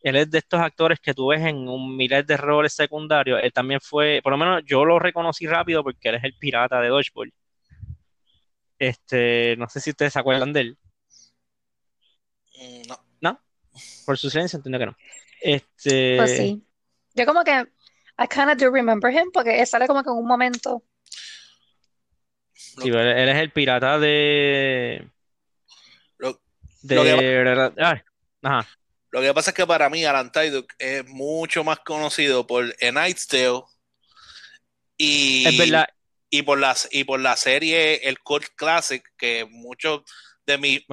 Él 0.01 0.15
es 0.15 0.31
de 0.31 0.39
estos 0.39 0.59
actores 0.59 0.99
que 0.99 1.13
tú 1.13 1.27
ves 1.27 1.41
en 1.41 1.67
un 1.67 1.95
miles 1.95 2.25
de 2.25 2.37
roles 2.37 2.73
secundarios. 2.73 3.39
Él 3.43 3.53
también 3.53 3.79
fue, 3.81 4.21
por 4.23 4.31
lo 4.31 4.37
menos 4.37 4.63
yo 4.65 4.85
lo 4.85 4.97
reconocí 4.99 5.45
rápido 5.45 5.83
porque 5.83 6.09
él 6.09 6.15
es 6.15 6.23
el 6.23 6.33
pirata 6.39 6.81
de 6.81 6.87
Dodgeball. 6.89 7.31
Este, 8.79 9.55
no 9.57 9.67
sé 9.69 9.79
si 9.79 9.89
ustedes 9.91 10.13
se 10.13 10.19
acuerdan 10.19 10.53
de 10.53 10.59
él. 10.61 10.77
Mm, 12.59 12.93
No. 13.21 13.39
Por 14.05 14.17
su 14.17 14.29
silencio 14.29 14.57
entiendo 14.57 14.79
que 14.79 14.85
no. 14.87 14.97
Este, 15.41 16.15
Pues 16.17 16.37
sí. 16.37 16.63
Yo 17.13 17.25
como 17.27 17.43
que, 17.43 17.51
I 18.19 18.27
kind 18.27 18.49
of 18.49 18.57
do 18.57 18.71
remember 18.71 19.11
him, 19.11 19.29
porque 19.31 19.59
él 19.59 19.67
sale 19.67 19.85
como 19.87 20.01
que 20.03 20.09
en 20.09 20.15
un 20.15 20.27
momento. 20.27 20.83
Sí, 22.57 22.89
él, 22.89 22.95
él 22.95 23.29
es 23.29 23.37
el 23.37 23.51
pirata 23.51 23.99
de, 23.99 25.07
Lo, 26.17 26.39
de, 26.81 26.95
Lo 26.95 27.03
que- 27.03 27.81
ay, 27.83 28.01
ajá. 28.41 28.67
lo 29.11 29.21
que 29.21 29.33
pasa 29.33 29.51
es 29.51 29.55
que 29.55 29.67
para 29.67 29.89
mí 29.89 30.03
Alan 30.05 30.31
Tudyk 30.31 30.75
es 30.79 31.05
mucho 31.05 31.63
más 31.63 31.79
conocido 31.79 32.45
por 32.47 32.65
A 32.65 32.89
Knight's 32.91 33.27
Tale 33.27 33.61
y, 34.97 35.47
Es 35.47 35.57
verdad, 35.57 35.87
y 36.29 36.41
por 36.41 36.59
las 36.59 36.87
y 36.91 37.03
por 37.03 37.19
la 37.19 37.35
serie 37.35 38.07
El 38.07 38.19
Cult 38.19 38.47
Classic 38.55 39.03
que 39.17 39.45
muchos 39.45 40.01
de 40.45 40.57
mis 40.57 40.83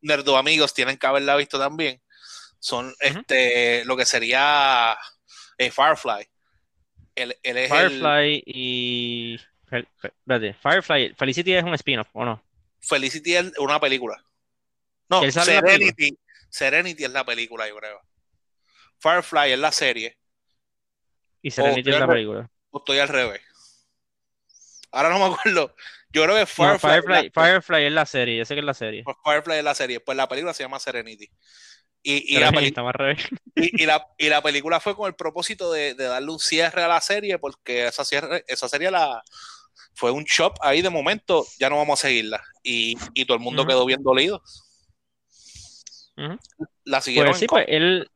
nerdo 0.00 0.36
amigos 0.36 0.74
tienen 0.74 0.98
que 0.98 1.06
haberla 1.06 1.36
visto 1.36 1.58
también. 1.58 2.00
Son 2.58 2.94
este 2.98 3.84
lo 3.84 3.96
que 3.96 4.04
sería 4.06 4.96
eh, 5.58 5.70
Firefly. 5.70 6.26
Él, 7.14 7.36
él 7.42 7.56
es 7.58 7.70
el 7.70 7.90
Firefly 7.90 8.42
y 8.46 9.40
Fel- 9.74 9.88
Fe- 9.98 10.08
espérate, 10.08 10.54
Firefly, 10.54 11.14
Felicity 11.16 11.54
es 11.54 11.64
un 11.64 11.74
spin-off, 11.74 12.08
¿o 12.12 12.24
no? 12.24 12.42
Felicity 12.80 13.34
es 13.34 13.52
una 13.58 13.80
película. 13.80 14.22
No, 15.08 15.22
¿Él 15.22 15.32
sale 15.32 15.56
en 15.56 15.64
la 15.64 15.70
Serenity. 15.70 16.18
Serenity 16.48 17.04
es 17.04 17.10
la 17.10 17.24
película, 17.24 17.68
yo 17.68 17.76
creo. 17.76 18.00
Firefly 19.00 19.52
es 19.52 19.58
la 19.58 19.72
serie. 19.72 20.16
Y 21.42 21.50
Serenity 21.50 21.90
es 21.90 21.98
la 21.98 22.06
película. 22.06 22.48
O 22.70 22.78
estoy 22.78 22.98
al 22.98 23.08
revés. 23.08 23.40
Ahora 24.92 25.10
no 25.10 25.18
me 25.18 25.34
acuerdo. 25.34 25.74
Yo 26.10 26.22
creo 26.22 26.34
que 26.36 26.40
No, 26.42 26.46
Firefly, 26.46 26.78
Firefly, 26.90 27.30
la- 27.34 27.42
Firefly 27.44 27.84
es 27.86 27.92
la 27.92 28.06
serie, 28.06 28.36
yo 28.38 28.44
sé 28.44 28.54
que 28.54 28.60
es 28.60 28.66
la 28.66 28.74
serie. 28.74 29.02
pues 29.04 29.16
Firefly 29.24 29.54
es 29.56 29.64
la 29.64 29.74
serie. 29.74 30.00
Pues 30.00 30.16
la 30.16 30.28
película 30.28 30.54
se 30.54 30.62
llama 30.62 30.78
Serenity. 30.78 31.28
Y, 32.06 32.36
y, 32.36 32.38
la, 32.38 32.52
peli- 32.52 32.72
y, 33.56 33.82
y 33.82 33.86
la, 33.86 34.06
y 34.18 34.28
la 34.28 34.42
película 34.42 34.78
fue 34.78 34.94
con 34.94 35.08
el 35.08 35.14
propósito 35.14 35.72
de, 35.72 35.94
de 35.94 36.04
darle 36.04 36.30
un 36.30 36.38
cierre 36.38 36.82
a 36.82 36.88
la 36.88 37.00
serie, 37.00 37.38
porque 37.38 37.86
esa, 37.86 38.04
cierre, 38.04 38.44
esa 38.46 38.68
serie 38.68 38.90
la, 38.90 39.22
fue 39.94 40.10
un 40.10 40.24
shop 40.24 40.54
ahí 40.60 40.82
de 40.82 40.90
momento, 40.90 41.46
ya 41.58 41.70
no 41.70 41.76
vamos 41.76 42.00
a 42.00 42.08
seguirla. 42.08 42.42
Y, 42.62 42.96
y 43.14 43.24
todo 43.24 43.36
el 43.36 43.42
mundo 43.42 43.66
quedó 43.66 43.84
bien 43.84 44.02
dolido. 44.02 44.42
La 46.84 47.00
siguieron. 47.00 47.30
Pues 47.30 47.40
sí, 47.40 47.46
pues 47.46 47.64
él, 47.68 48.10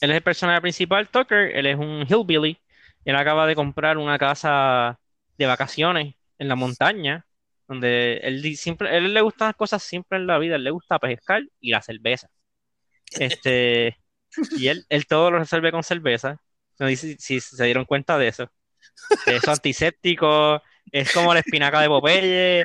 él 0.00 0.10
es 0.10 0.16
el 0.16 0.22
personaje 0.22 0.60
principal, 0.60 1.08
Tucker, 1.08 1.56
él 1.56 1.66
es 1.66 1.76
un 1.76 2.06
hillbilly, 2.08 2.58
él 3.04 3.16
acaba 3.16 3.46
de 3.46 3.54
comprar 3.54 3.98
una 3.98 4.18
casa 4.18 4.98
de 5.36 5.46
vacaciones 5.46 6.14
en 6.38 6.48
la 6.48 6.54
montaña, 6.54 7.26
donde 7.68 8.18
él 8.18 8.56
siempre, 8.56 8.96
él 8.96 9.12
le 9.12 9.20
gustan 9.20 9.48
las 9.48 9.56
cosas 9.56 9.82
siempre 9.82 10.18
en 10.18 10.26
la 10.26 10.38
vida, 10.38 10.56
él 10.56 10.64
le 10.64 10.70
gusta 10.70 10.98
pescar 10.98 11.42
y 11.60 11.70
la 11.70 11.82
cerveza. 11.82 12.28
Este, 13.12 13.98
y 14.52 14.68
él, 14.68 14.84
él 14.88 15.06
todo 15.06 15.30
lo 15.30 15.38
resuelve 15.38 15.70
con 15.70 15.82
cerveza. 15.82 16.40
No 16.78 16.86
dice 16.86 17.16
si, 17.18 17.40
si 17.40 17.56
se 17.56 17.64
dieron 17.64 17.84
cuenta 17.84 18.18
de 18.18 18.28
eso. 18.28 18.50
Es 19.26 19.46
antiséptico, 19.46 20.62
es 20.92 21.12
como 21.12 21.32
la 21.34 21.40
espinaca 21.40 21.80
de 21.80 21.88
Popeye, 21.88 22.64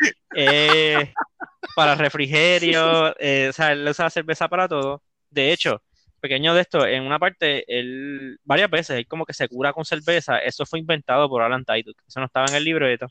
para 1.76 1.96
refrigerio, 1.96 3.16
eh, 3.20 3.48
o 3.50 3.54
sea, 3.54 3.72
él 3.72 3.88
usa 3.88 4.06
la 4.06 4.10
cerveza 4.10 4.48
para 4.48 4.68
todo. 4.68 5.02
De 5.30 5.52
hecho, 5.52 5.82
pequeño 6.20 6.54
de 6.54 6.62
esto, 6.62 6.86
en 6.86 7.04
una 7.04 7.20
parte, 7.20 7.64
él 7.68 8.40
varias 8.44 8.70
veces, 8.70 8.98
él 8.98 9.08
como 9.08 9.26
que 9.26 9.34
se 9.34 9.48
cura 9.48 9.74
con 9.74 9.86
cerveza, 9.86 10.40
eso 10.40 10.66
fue 10.66 10.80
inventado 10.80 11.30
por 11.30 11.42
Alan 11.42 11.66
Titus, 11.66 11.96
eso 12.08 12.20
no 12.20 12.26
estaba 12.26 12.48
en 12.48 12.56
el 12.56 12.64
libreto, 12.64 13.08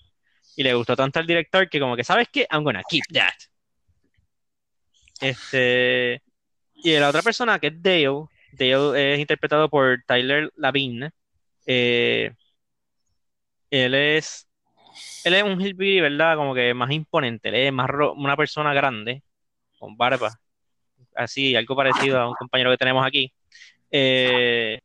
y 0.57 0.63
le 0.63 0.75
gustó 0.75 0.97
tanto 0.97 1.19
al 1.19 1.27
director 1.27 1.69
que 1.69 1.81
como 1.81 1.97
que, 1.97 2.05
¿sabes 2.05 2.29
qué? 2.31 2.47
I'm 2.51 2.65
gonna 2.65 2.83
keep 2.89 3.05
that. 3.13 3.35
Este, 5.21 6.23
y 6.75 6.93
la 6.99 7.09
otra 7.09 7.23
persona 7.23 7.59
que 7.59 7.69
es 7.69 7.83
Dale, 7.83 8.27
Dale 8.53 9.15
es 9.15 9.21
interpretado 9.21 9.69
por 9.69 10.03
Tyler 10.07 10.53
Lavigne, 10.57 11.11
eh, 11.67 12.33
él 13.71 13.95
es, 13.95 14.48
él 15.25 15.35
es 15.35 15.43
un 15.43 15.61
hillbilly, 15.61 16.01
¿verdad? 16.01 16.37
Como 16.37 16.55
que 16.55 16.75
más 16.75 16.91
imponente, 16.91 17.49
él 17.49 17.55
es 17.55 17.73
más 17.73 17.89
ro- 17.89 18.15
una 18.15 18.37
persona 18.37 18.73
grande, 18.75 19.23
con 19.79 19.97
barba, 19.97 20.39
así, 21.15 21.55
algo 21.57 21.77
parecido 21.77 22.21
a 22.21 22.29
un 22.29 22.35
compañero 22.35 22.71
que 22.71 22.77
tenemos 22.79 23.07
aquí. 23.07 23.33
Eh, 23.91 24.81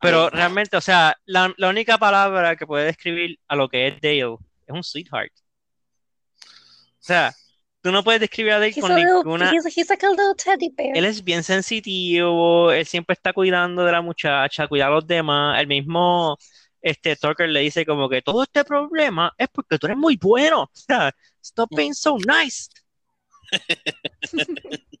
pero 0.00 0.30
realmente, 0.30 0.76
o 0.76 0.80
sea, 0.80 1.14
la, 1.26 1.52
la 1.56 1.68
única 1.68 1.98
palabra 1.98 2.56
que 2.56 2.66
puede 2.66 2.86
describir 2.86 3.38
a 3.48 3.56
lo 3.56 3.68
que 3.68 3.88
es 3.88 4.00
Dale 4.00 4.36
es 4.66 4.74
un 4.74 4.82
sweetheart. 4.82 5.32
O 6.42 7.02
sea, 7.02 7.32
tú 7.82 7.90
no 7.90 8.02
puedes 8.02 8.20
describir 8.20 8.52
a 8.52 8.58
Dale 8.58 8.68
He's 8.68 8.80
con 8.80 8.92
a 8.92 8.96
little, 8.96 9.14
ninguna. 9.16 9.50
he's, 9.52 9.66
he's 9.76 9.90
like 9.90 10.04
a 10.04 10.10
little 10.10 10.34
teddy 10.34 10.70
bear. 10.76 10.96
Él 10.96 11.04
es 11.04 11.22
bien 11.22 11.42
sensitivo, 11.42 12.72
él 12.72 12.86
siempre 12.86 13.14
está 13.14 13.32
cuidando 13.32 13.84
de 13.84 13.92
la 13.92 14.00
muchacha, 14.00 14.68
cuida 14.68 14.86
a 14.86 14.90
los 14.90 15.06
demás. 15.06 15.60
El 15.60 15.66
mismo 15.66 16.38
este, 16.82 17.16
Tucker 17.16 17.48
le 17.48 17.60
dice 17.60 17.84
como 17.86 18.08
que 18.08 18.22
todo 18.22 18.42
este 18.42 18.64
problema 18.64 19.32
es 19.36 19.48
porque 19.48 19.78
tú 19.78 19.86
eres 19.86 19.98
muy 19.98 20.16
bueno. 20.16 20.62
O 20.72 20.76
sea, 20.76 21.12
stop 21.42 21.68
being 21.74 21.94
so 21.94 22.16
nice. 22.18 22.68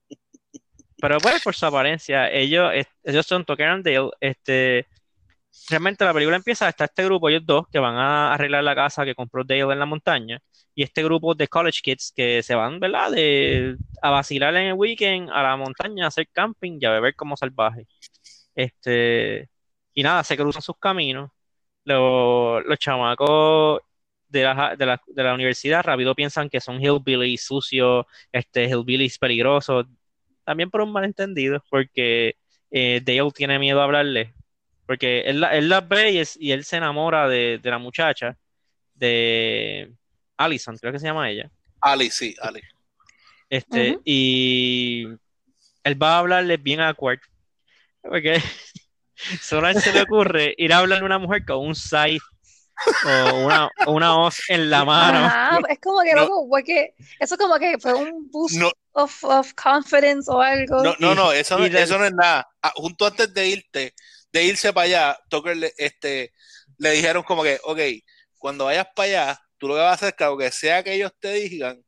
Pero 1.00 1.18
pues 1.18 1.42
por 1.42 1.54
su 1.54 1.66
apariencia, 1.66 2.30
ellos, 2.30 2.72
ellos 3.02 3.26
son 3.26 3.44
Tucker 3.44 3.66
and 3.66 3.84
Dale. 3.84 4.10
Este, 4.20 4.86
realmente 5.68 6.04
la 6.04 6.12
película 6.12 6.36
empieza, 6.36 6.68
está 6.68 6.84
este 6.84 7.04
grupo, 7.04 7.28
ellos 7.28 7.42
dos, 7.46 7.66
que 7.72 7.78
van 7.78 7.96
a 7.96 8.34
arreglar 8.34 8.64
la 8.64 8.74
casa 8.74 9.04
que 9.04 9.14
compró 9.14 9.44
Dale 9.44 9.72
en 9.72 9.78
la 9.78 9.86
montaña. 9.86 10.40
Y 10.74 10.82
este 10.82 11.02
grupo 11.02 11.34
de 11.34 11.48
college 11.48 11.80
kids 11.82 12.12
que 12.14 12.42
se 12.42 12.54
van, 12.54 12.80
¿verdad? 12.80 13.10
De, 13.10 13.76
a 14.02 14.10
vacilar 14.10 14.54
en 14.56 14.68
el 14.68 14.74
weekend 14.74 15.30
a 15.30 15.42
la 15.42 15.56
montaña, 15.56 16.04
a 16.04 16.08
hacer 16.08 16.28
camping 16.32 16.78
y 16.80 16.86
a 16.86 16.90
beber 16.90 17.14
como 17.16 17.36
salvajes. 17.36 17.86
Este, 18.54 19.48
y 19.94 20.02
nada, 20.02 20.24
se 20.24 20.36
cruzan 20.36 20.62
sus 20.62 20.78
caminos. 20.78 21.30
Los, 21.84 22.64
los 22.66 22.78
chamacos 22.78 23.80
de 24.28 24.44
la, 24.44 24.76
de 24.76 24.86
la, 24.86 25.00
de 25.06 25.22
la 25.24 25.34
universidad 25.34 25.82
rápido 25.82 26.14
piensan 26.14 26.48
que 26.48 26.60
son 26.60 26.80
hillbillies 26.80 27.42
sucios, 27.42 28.06
este, 28.32 28.64
hillbillies 28.64 29.18
peligrosos. 29.18 29.86
También 30.44 30.70
por 30.70 30.82
un 30.82 30.92
malentendido, 30.92 31.62
porque 31.70 32.36
eh, 32.70 33.00
Dale 33.04 33.30
tiene 33.32 33.58
miedo 33.58 33.80
a 33.80 33.84
hablarle. 33.84 34.34
Porque 34.86 35.20
él, 35.22 35.40
la- 35.40 35.54
él 35.56 35.68
las 35.68 35.88
ve 35.88 36.12
y, 36.12 36.18
es- 36.18 36.36
y 36.40 36.52
él 36.52 36.64
se 36.64 36.76
enamora 36.76 37.28
de, 37.28 37.58
de 37.62 37.70
la 37.70 37.78
muchacha, 37.78 38.36
de 38.94 39.92
Allison, 40.36 40.76
creo 40.76 40.92
que 40.92 40.98
se 40.98 41.06
llama 41.06 41.30
ella. 41.30 41.50
Ali, 41.80 42.10
sí, 42.10 42.34
Ali. 42.42 42.60
Este, 43.48 43.98
y 44.04 45.06
él 45.84 46.02
va 46.02 46.16
a 46.16 46.18
hablarle 46.20 46.56
bien 46.56 46.80
awkward. 46.80 47.20
Porque 48.02 48.38
solo 49.40 49.66
a 49.66 49.70
él 49.70 49.76
se 49.76 49.92
le 49.92 50.02
ocurre 50.02 50.54
ir 50.58 50.72
a 50.72 50.78
hablarle 50.78 51.02
a 51.04 51.06
una 51.06 51.18
mujer 51.18 51.44
con 51.44 51.58
un 51.66 51.74
scythe 51.74 52.20
o 53.04 53.44
una, 53.44 53.70
una 53.86 54.16
hoz 54.18 54.42
en 54.48 54.70
la 54.70 54.84
mano. 54.84 55.26
Ajá, 55.26 55.58
es 55.68 55.78
como 55.80 56.00
que 56.02 56.14
No. 56.14 56.22
loco, 56.22 56.48
porque 56.48 56.94
eso 57.18 57.36
como 57.36 57.58
que 57.58 57.78
fue 57.78 57.94
un 57.94 58.30
boost 58.30 58.56
No. 58.56 58.70
of, 58.92 59.24
of 59.24 59.52
confidence 59.54 60.30
o 60.30 60.40
algo. 60.40 60.82
No, 60.82 60.94
no, 60.98 61.14
no, 61.14 61.32
eso, 61.32 61.58
no- 61.58 61.64
eso 61.66 61.98
no 61.98 62.04
es 62.04 62.12
nada. 62.12 62.46
Ah, 62.62 62.72
Junto 62.74 63.06
antes 63.06 63.32
de 63.32 63.48
irte, 63.48 63.94
de 64.32 64.44
irse 64.44 64.72
para 64.72 64.86
allá, 64.86 65.18
Tucker 65.28 65.56
le, 65.56 65.72
este, 65.78 66.32
le 66.78 66.90
dijeron 66.92 67.22
como 67.22 67.42
que, 67.42 67.58
ok, 67.64 67.78
cuando 68.38 68.66
vayas 68.66 68.86
para 68.94 69.06
allá, 69.08 69.40
tú 69.58 69.68
lo 69.68 69.74
que 69.74 69.80
vas 69.80 69.90
a 69.90 69.94
hacer 69.94 70.08
es 70.10 70.14
que 70.14 70.24
lo 70.24 70.38
que 70.38 70.50
sea 70.50 70.82
que 70.82 70.94
ellos 70.94 71.12
te 71.18 71.32
digan, 71.34 71.82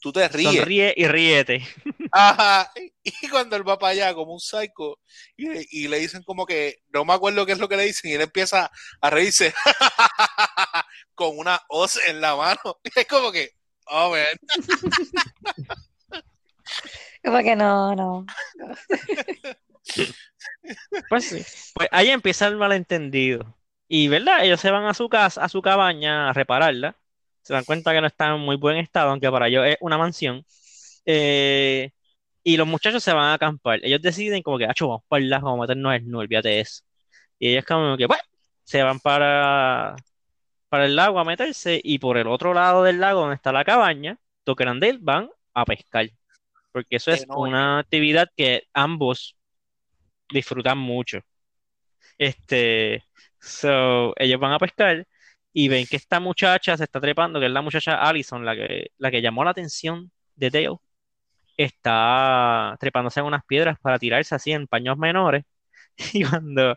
tú 0.00 0.12
te 0.12 0.26
ríes. 0.28 0.54
Sonríe 0.54 0.94
y 0.96 1.06
ríete. 1.06 1.66
Ajá. 2.12 2.70
Y 3.02 3.28
cuando 3.28 3.56
él 3.56 3.66
va 3.66 3.78
para 3.78 3.92
allá 3.92 4.14
como 4.14 4.34
un 4.34 4.40
psycho 4.40 4.98
y, 5.36 5.84
y 5.84 5.88
le 5.88 5.98
dicen 5.98 6.22
como 6.22 6.46
que, 6.46 6.82
no 6.92 7.04
me 7.04 7.14
acuerdo 7.14 7.46
qué 7.46 7.52
es 7.52 7.58
lo 7.58 7.68
que 7.68 7.76
le 7.76 7.84
dicen, 7.84 8.10
y 8.10 8.14
él 8.14 8.20
empieza 8.22 8.70
a 9.00 9.10
reírse 9.10 9.54
con 11.14 11.38
una 11.38 11.60
hoz 11.68 11.98
en 12.06 12.20
la 12.20 12.36
mano. 12.36 12.78
Es 12.96 13.06
como 13.06 13.32
que, 13.32 13.50
oh, 13.86 14.10
man. 14.10 14.26
Como 17.24 17.38
que 17.38 17.56
no, 17.56 17.94
no. 17.94 18.26
Pues 21.08 21.24
sí. 21.24 21.44
Pues 21.74 21.88
ahí 21.92 22.10
empieza 22.10 22.46
el 22.46 22.56
malentendido. 22.56 23.56
Y, 23.88 24.08
¿verdad? 24.08 24.44
Ellos 24.44 24.60
se 24.60 24.70
van 24.70 24.84
a 24.84 24.94
su 24.94 25.08
casa, 25.08 25.42
a 25.42 25.48
su 25.48 25.62
cabaña 25.62 26.30
a 26.30 26.32
repararla. 26.32 26.96
Se 27.42 27.54
dan 27.54 27.64
cuenta 27.64 27.92
que 27.92 28.00
no 28.00 28.06
está 28.06 28.28
en 28.34 28.40
muy 28.40 28.56
buen 28.56 28.76
estado, 28.76 29.10
aunque 29.10 29.30
para 29.30 29.48
ellos 29.48 29.66
es 29.66 29.76
una 29.80 29.96
mansión. 29.98 30.44
Eh, 31.06 31.90
y 32.42 32.56
los 32.56 32.66
muchachos 32.66 33.02
se 33.02 33.12
van 33.12 33.26
a 33.26 33.34
acampar. 33.34 33.80
Ellos 33.82 34.00
deciden 34.02 34.42
como 34.42 34.58
que, 34.58 34.66
acho, 34.66 34.88
vamos 34.88 35.04
para 35.08 35.22
el 35.22 35.30
lago, 35.30 35.46
vamos 35.46 35.60
a 35.60 35.62
meternos 35.68 35.94
el 35.94 36.10
no, 36.10 36.18
olvídate 36.18 36.48
de 36.48 36.60
eso. 36.60 36.82
Y 37.38 37.50
ellos 37.50 37.64
como 37.64 37.96
que, 37.96 38.08
pues, 38.08 38.20
se 38.64 38.82
van 38.82 39.00
para, 39.00 39.96
para 40.68 40.86
el 40.86 40.96
lago 40.96 41.18
a 41.20 41.24
meterse 41.24 41.80
y 41.82 41.98
por 41.98 42.18
el 42.18 42.28
otro 42.28 42.54
lado 42.54 42.82
del 42.84 43.00
lago 43.00 43.20
donde 43.20 43.36
está 43.36 43.52
la 43.52 43.64
cabaña, 43.64 44.18
Tucker 44.44 44.68
and 44.68 44.82
Dale 44.82 44.98
van 45.00 45.30
a 45.54 45.64
pescar. 45.64 46.08
Porque 46.72 46.96
eso 46.96 47.10
es 47.10 47.26
una 47.28 47.80
actividad 47.80 48.28
que 48.36 48.64
ambos 48.74 49.36
disfrutan 50.30 50.78
mucho. 50.78 51.20
Este, 52.18 53.04
so, 53.40 54.14
ellos 54.16 54.40
van 54.40 54.52
a 54.52 54.58
pescar 54.58 55.06
y 55.52 55.68
ven 55.68 55.86
que 55.86 55.96
esta 55.96 56.20
muchacha 56.20 56.76
se 56.76 56.84
está 56.84 57.00
trepando, 57.00 57.40
que 57.40 57.46
es 57.46 57.52
la 57.52 57.62
muchacha 57.62 58.00
Allison, 58.02 58.44
la 58.44 58.54
que, 58.54 58.90
la 58.98 59.10
que 59.10 59.22
llamó 59.22 59.44
la 59.44 59.50
atención 59.50 60.10
de 60.36 60.50
Dale, 60.50 60.78
está 61.58 62.76
trepándose 62.80 63.20
en 63.20 63.26
unas 63.26 63.44
piedras 63.46 63.78
para 63.80 63.98
tirarse 64.00 64.36
así 64.36 64.52
en 64.52 64.68
paños 64.68 64.98
menores. 64.98 65.44
Y 66.14 66.24
cuando 66.24 66.72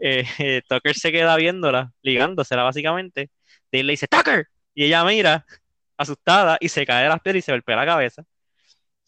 eh, 0.00 0.24
eh, 0.38 0.62
Tucker 0.68 0.94
se 0.96 1.12
queda 1.12 1.36
viéndola, 1.36 1.92
ligándosela 2.02 2.64
básicamente, 2.64 3.30
Dale 3.72 3.84
le 3.84 3.92
dice, 3.94 4.08
¡Tucker! 4.08 4.48
Y 4.74 4.84
ella 4.86 5.04
mira, 5.04 5.46
asustada, 5.98 6.58
y 6.60 6.68
se 6.70 6.86
cae 6.86 7.04
de 7.04 7.10
las 7.10 7.20
piedras 7.22 7.40
y 7.40 7.46
se 7.46 7.52
golpea 7.52 7.76
la 7.76 7.86
cabeza. 7.86 8.24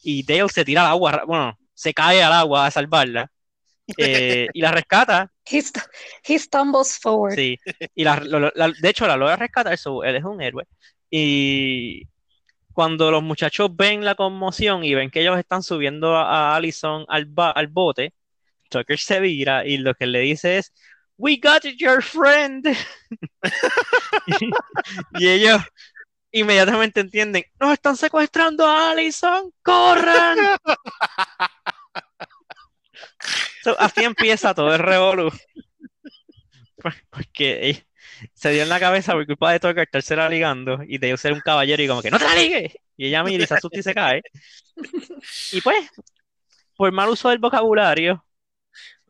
Y 0.02 0.24
Dale 0.24 0.48
se 0.50 0.64
tira 0.64 0.82
al 0.82 0.88
agua, 0.88 1.24
bueno, 1.26 1.58
se 1.74 1.94
cae 1.94 2.22
al 2.22 2.32
agua 2.32 2.66
a 2.66 2.70
salvarla. 2.70 3.30
eh, 3.96 4.50
y 4.54 4.60
la 4.62 4.72
rescata, 4.72 5.32
He, 5.50 5.58
st- 5.60 5.80
he 6.24 6.38
stumbles 6.38 6.98
forward. 6.98 7.34
sí. 7.34 7.58
Y 7.94 8.04
la, 8.04 8.16
la- 8.20 8.68
de 8.80 8.88
hecho, 8.88 9.06
la 9.06 9.16
logra 9.16 9.36
rescatar, 9.36 9.76
so, 9.78 10.04
él 10.04 10.16
es 10.16 10.24
un 10.24 10.40
héroe. 10.42 10.64
Y 11.10 12.02
cuando 12.78 13.10
los 13.10 13.24
muchachos 13.24 13.74
ven 13.74 14.04
la 14.04 14.14
conmoción 14.14 14.84
y 14.84 14.94
ven 14.94 15.10
que 15.10 15.22
ellos 15.22 15.36
están 15.36 15.64
subiendo 15.64 16.14
a, 16.14 16.52
a 16.52 16.54
Allison 16.54 17.04
al, 17.08 17.24
ba- 17.24 17.50
al 17.50 17.66
bote, 17.66 18.14
Tucker 18.70 19.00
se 19.00 19.18
vira 19.18 19.66
y 19.66 19.78
lo 19.78 19.94
que 19.94 20.06
le 20.06 20.20
dice 20.20 20.58
es, 20.58 20.72
We 21.16 21.40
got 21.42 21.64
your 21.76 22.00
friend. 22.00 22.64
y, 24.28 24.50
y 25.18 25.28
ellos 25.28 25.60
inmediatamente 26.30 27.00
entienden, 27.00 27.42
nos 27.58 27.72
están 27.72 27.96
secuestrando 27.96 28.64
a 28.64 28.92
Allison, 28.92 29.52
corran. 29.64 30.38
So, 33.64 33.74
así 33.80 34.04
empieza 34.04 34.54
todo 34.54 34.72
el 34.72 34.78
revolú. 34.78 35.32
Porque 37.10 37.87
se 38.38 38.50
dio 38.50 38.62
en 38.62 38.68
la 38.68 38.78
cabeza 38.78 39.14
por 39.14 39.26
culpa 39.26 39.50
de 39.50 39.58
Tucker 39.58 39.80
estársela 39.80 40.28
ligando 40.28 40.78
y 40.86 40.98
de 40.98 41.16
ser 41.16 41.32
un 41.32 41.40
caballero 41.40 41.82
y 41.82 41.88
como 41.88 42.02
que 42.02 42.10
no 42.10 42.20
te 42.20 42.24
la 42.24 42.36
ligues. 42.36 42.72
Y 42.96 43.08
ella 43.08 43.24
mira 43.24 43.42
y 43.42 43.46
se 43.48 43.54
asusta 43.54 43.80
y 43.80 43.82
se 43.82 43.92
cae. 43.92 44.22
Y 45.50 45.60
pues, 45.60 45.90
por 46.76 46.92
mal 46.92 47.08
uso 47.08 47.30
del 47.30 47.40
vocabulario, 47.40 48.24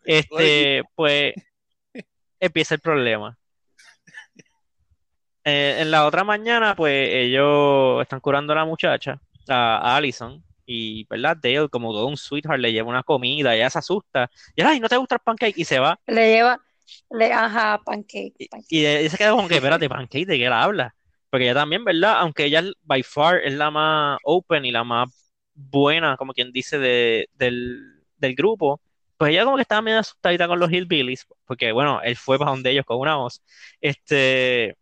este, 0.03 0.83
pues 0.95 1.35
empieza 2.41 2.75
el 2.77 2.81
problema. 2.81 3.37
Eh, 5.45 5.77
en 5.81 5.91
la 5.91 6.07
otra 6.07 6.25
mañana, 6.25 6.75
pues 6.75 7.09
ellos 7.11 8.01
están 8.01 8.21
curando 8.21 8.55
a 8.55 8.57
la 8.57 8.65
muchacha, 8.65 9.21
a, 9.47 9.93
a 9.93 9.97
Allison, 9.97 10.43
y, 10.65 11.05
¿verdad? 11.05 11.37
Dale, 11.37 11.69
como 11.69 11.93
todo 11.93 12.07
un 12.07 12.17
sweetheart, 12.17 12.61
le 12.61 12.73
lleva 12.73 12.89
una 12.89 13.03
comida, 13.03 13.55
ella 13.55 13.69
se 13.69 13.79
asusta, 13.79 14.31
y 14.57 14.63
ay, 14.63 14.81
¿no 14.81 14.89
te 14.89 14.97
gusta 14.97 15.17
el 15.17 15.21
pancake? 15.21 15.59
Y 15.59 15.67
se 15.67 15.79
va. 15.79 16.01
Le 16.07 16.33
lleva, 16.33 16.59
le, 17.11 17.33
ajá, 17.33 17.81
pancake. 17.85 18.35
Y, 18.39 18.49
pancake. 18.49 18.73
y 18.73 18.87
ella 18.87 19.11
se 19.11 19.17
queda 19.19 19.31
como 19.33 19.49
que, 19.49 19.55
espérate, 19.57 19.89
pancake, 19.89 20.27
¿de 20.27 20.39
qué 20.39 20.47
él 20.47 20.53
habla? 20.53 20.95
Porque 21.31 21.45
ella 21.45 21.55
también, 21.55 21.85
¿verdad? 21.85 22.15
Aunque 22.19 22.45
ella 22.45 22.63
by 22.83 23.03
far 23.03 23.41
es 23.45 23.55
la 23.55 23.71
más 23.71 24.19
open 24.25 24.65
y 24.65 24.71
la 24.73 24.85
más 24.85 25.09
buena, 25.55 26.17
como 26.17 26.33
quien 26.33 26.53
dice, 26.53 26.79
de, 26.79 27.29
del, 27.35 28.03
del 28.17 28.35
grupo, 28.35 28.81
pues 29.17 29.33
ella 29.33 29.45
como 29.45 29.57
que 29.57 29.63
estaba 29.63 29.83
medio 29.83 29.99
asustadita 29.99 30.47
con 30.49 30.59
los 30.61 30.71
hillbillies, 30.71 31.27
porque 31.45 31.73
bueno, 31.73 32.01
él 32.03 32.17
fue 32.17 32.39
para 32.39 32.53
donde 32.53 32.71
ellos 32.71 32.85
con 32.87 32.99
una 32.99 33.17
voz. 33.17 33.43
Este. 33.81 34.77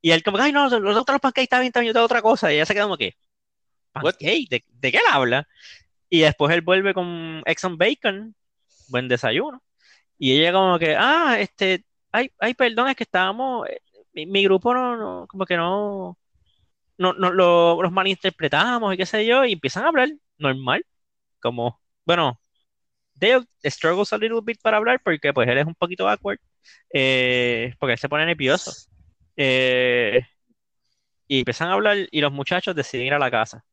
Y 0.00 0.10
él 0.10 0.22
como 0.22 0.36
que, 0.36 0.44
ay, 0.44 0.52
no, 0.52 0.68
los 0.68 0.96
otros 0.96 1.20
pancakes 1.20 1.44
está 1.44 1.60
bien, 1.60 1.68
está 1.68 1.80
bien, 1.80 1.96
otra 1.96 2.22
cosa. 2.22 2.52
Y 2.52 2.56
ella 2.56 2.66
se 2.66 2.74
queda 2.74 2.84
como 2.84 2.96
que? 2.96 3.14
¿pancake? 3.92 4.48
¿De, 4.50 4.64
de 4.68 4.92
qué 4.92 4.98
él 4.98 5.04
habla? 5.10 5.48
Y 6.10 6.20
después 6.22 6.54
él 6.54 6.62
vuelve 6.62 6.94
con 6.94 7.42
Exxon 7.46 7.78
Bacon, 7.78 8.34
buen 8.88 9.08
desayuno. 9.08 9.62
Y 10.22 10.38
ella 10.38 10.52
como 10.52 10.78
que, 10.78 10.94
ah, 10.96 11.36
este, 11.40 11.84
ay, 12.12 12.30
ay, 12.38 12.54
perdón, 12.54 12.88
es 12.88 12.94
que 12.96 13.02
estábamos, 13.04 13.68
eh, 13.68 13.80
mi, 14.26 14.44
grupo 14.44 14.72
no, 14.72 14.96
no, 14.96 15.26
como 15.26 15.44
que 15.46 15.56
no, 15.56 16.16
no, 16.98 17.12
no 17.14 17.32
lo, 17.32 17.82
los 17.82 17.92
malinterpretamos 17.92 18.94
y 18.94 18.96
qué 18.98 19.06
sé 19.06 19.26
yo, 19.26 19.44
y 19.44 19.54
empiezan 19.54 19.84
a 19.84 19.88
hablar 19.88 20.10
normal, 20.38 20.86
como, 21.40 21.80
bueno, 22.06 22.40
Dale 23.14 23.46
struggles 23.64 24.12
a 24.12 24.18
little 24.18 24.40
bit 24.42 24.60
para 24.62 24.78
hablar 24.78 25.00
porque 25.04 25.32
pues 25.32 25.48
él 25.48 25.58
es 25.58 25.66
un 25.66 25.74
poquito 25.76 26.08
awkward, 26.08 26.40
eh, 26.92 27.74
porque 27.78 27.94
él 27.94 27.98
se 27.98 28.08
pone 28.08 28.26
nervioso. 28.26 28.72
Eh, 29.36 30.22
y 31.28 31.38
empiezan 31.40 31.68
a 31.68 31.74
hablar 31.74 31.96
y 32.10 32.20
los 32.20 32.32
muchachos 32.32 32.74
deciden 32.74 33.06
ir 33.06 33.14
a 33.14 33.18
la 33.18 33.30
casa. 33.30 33.64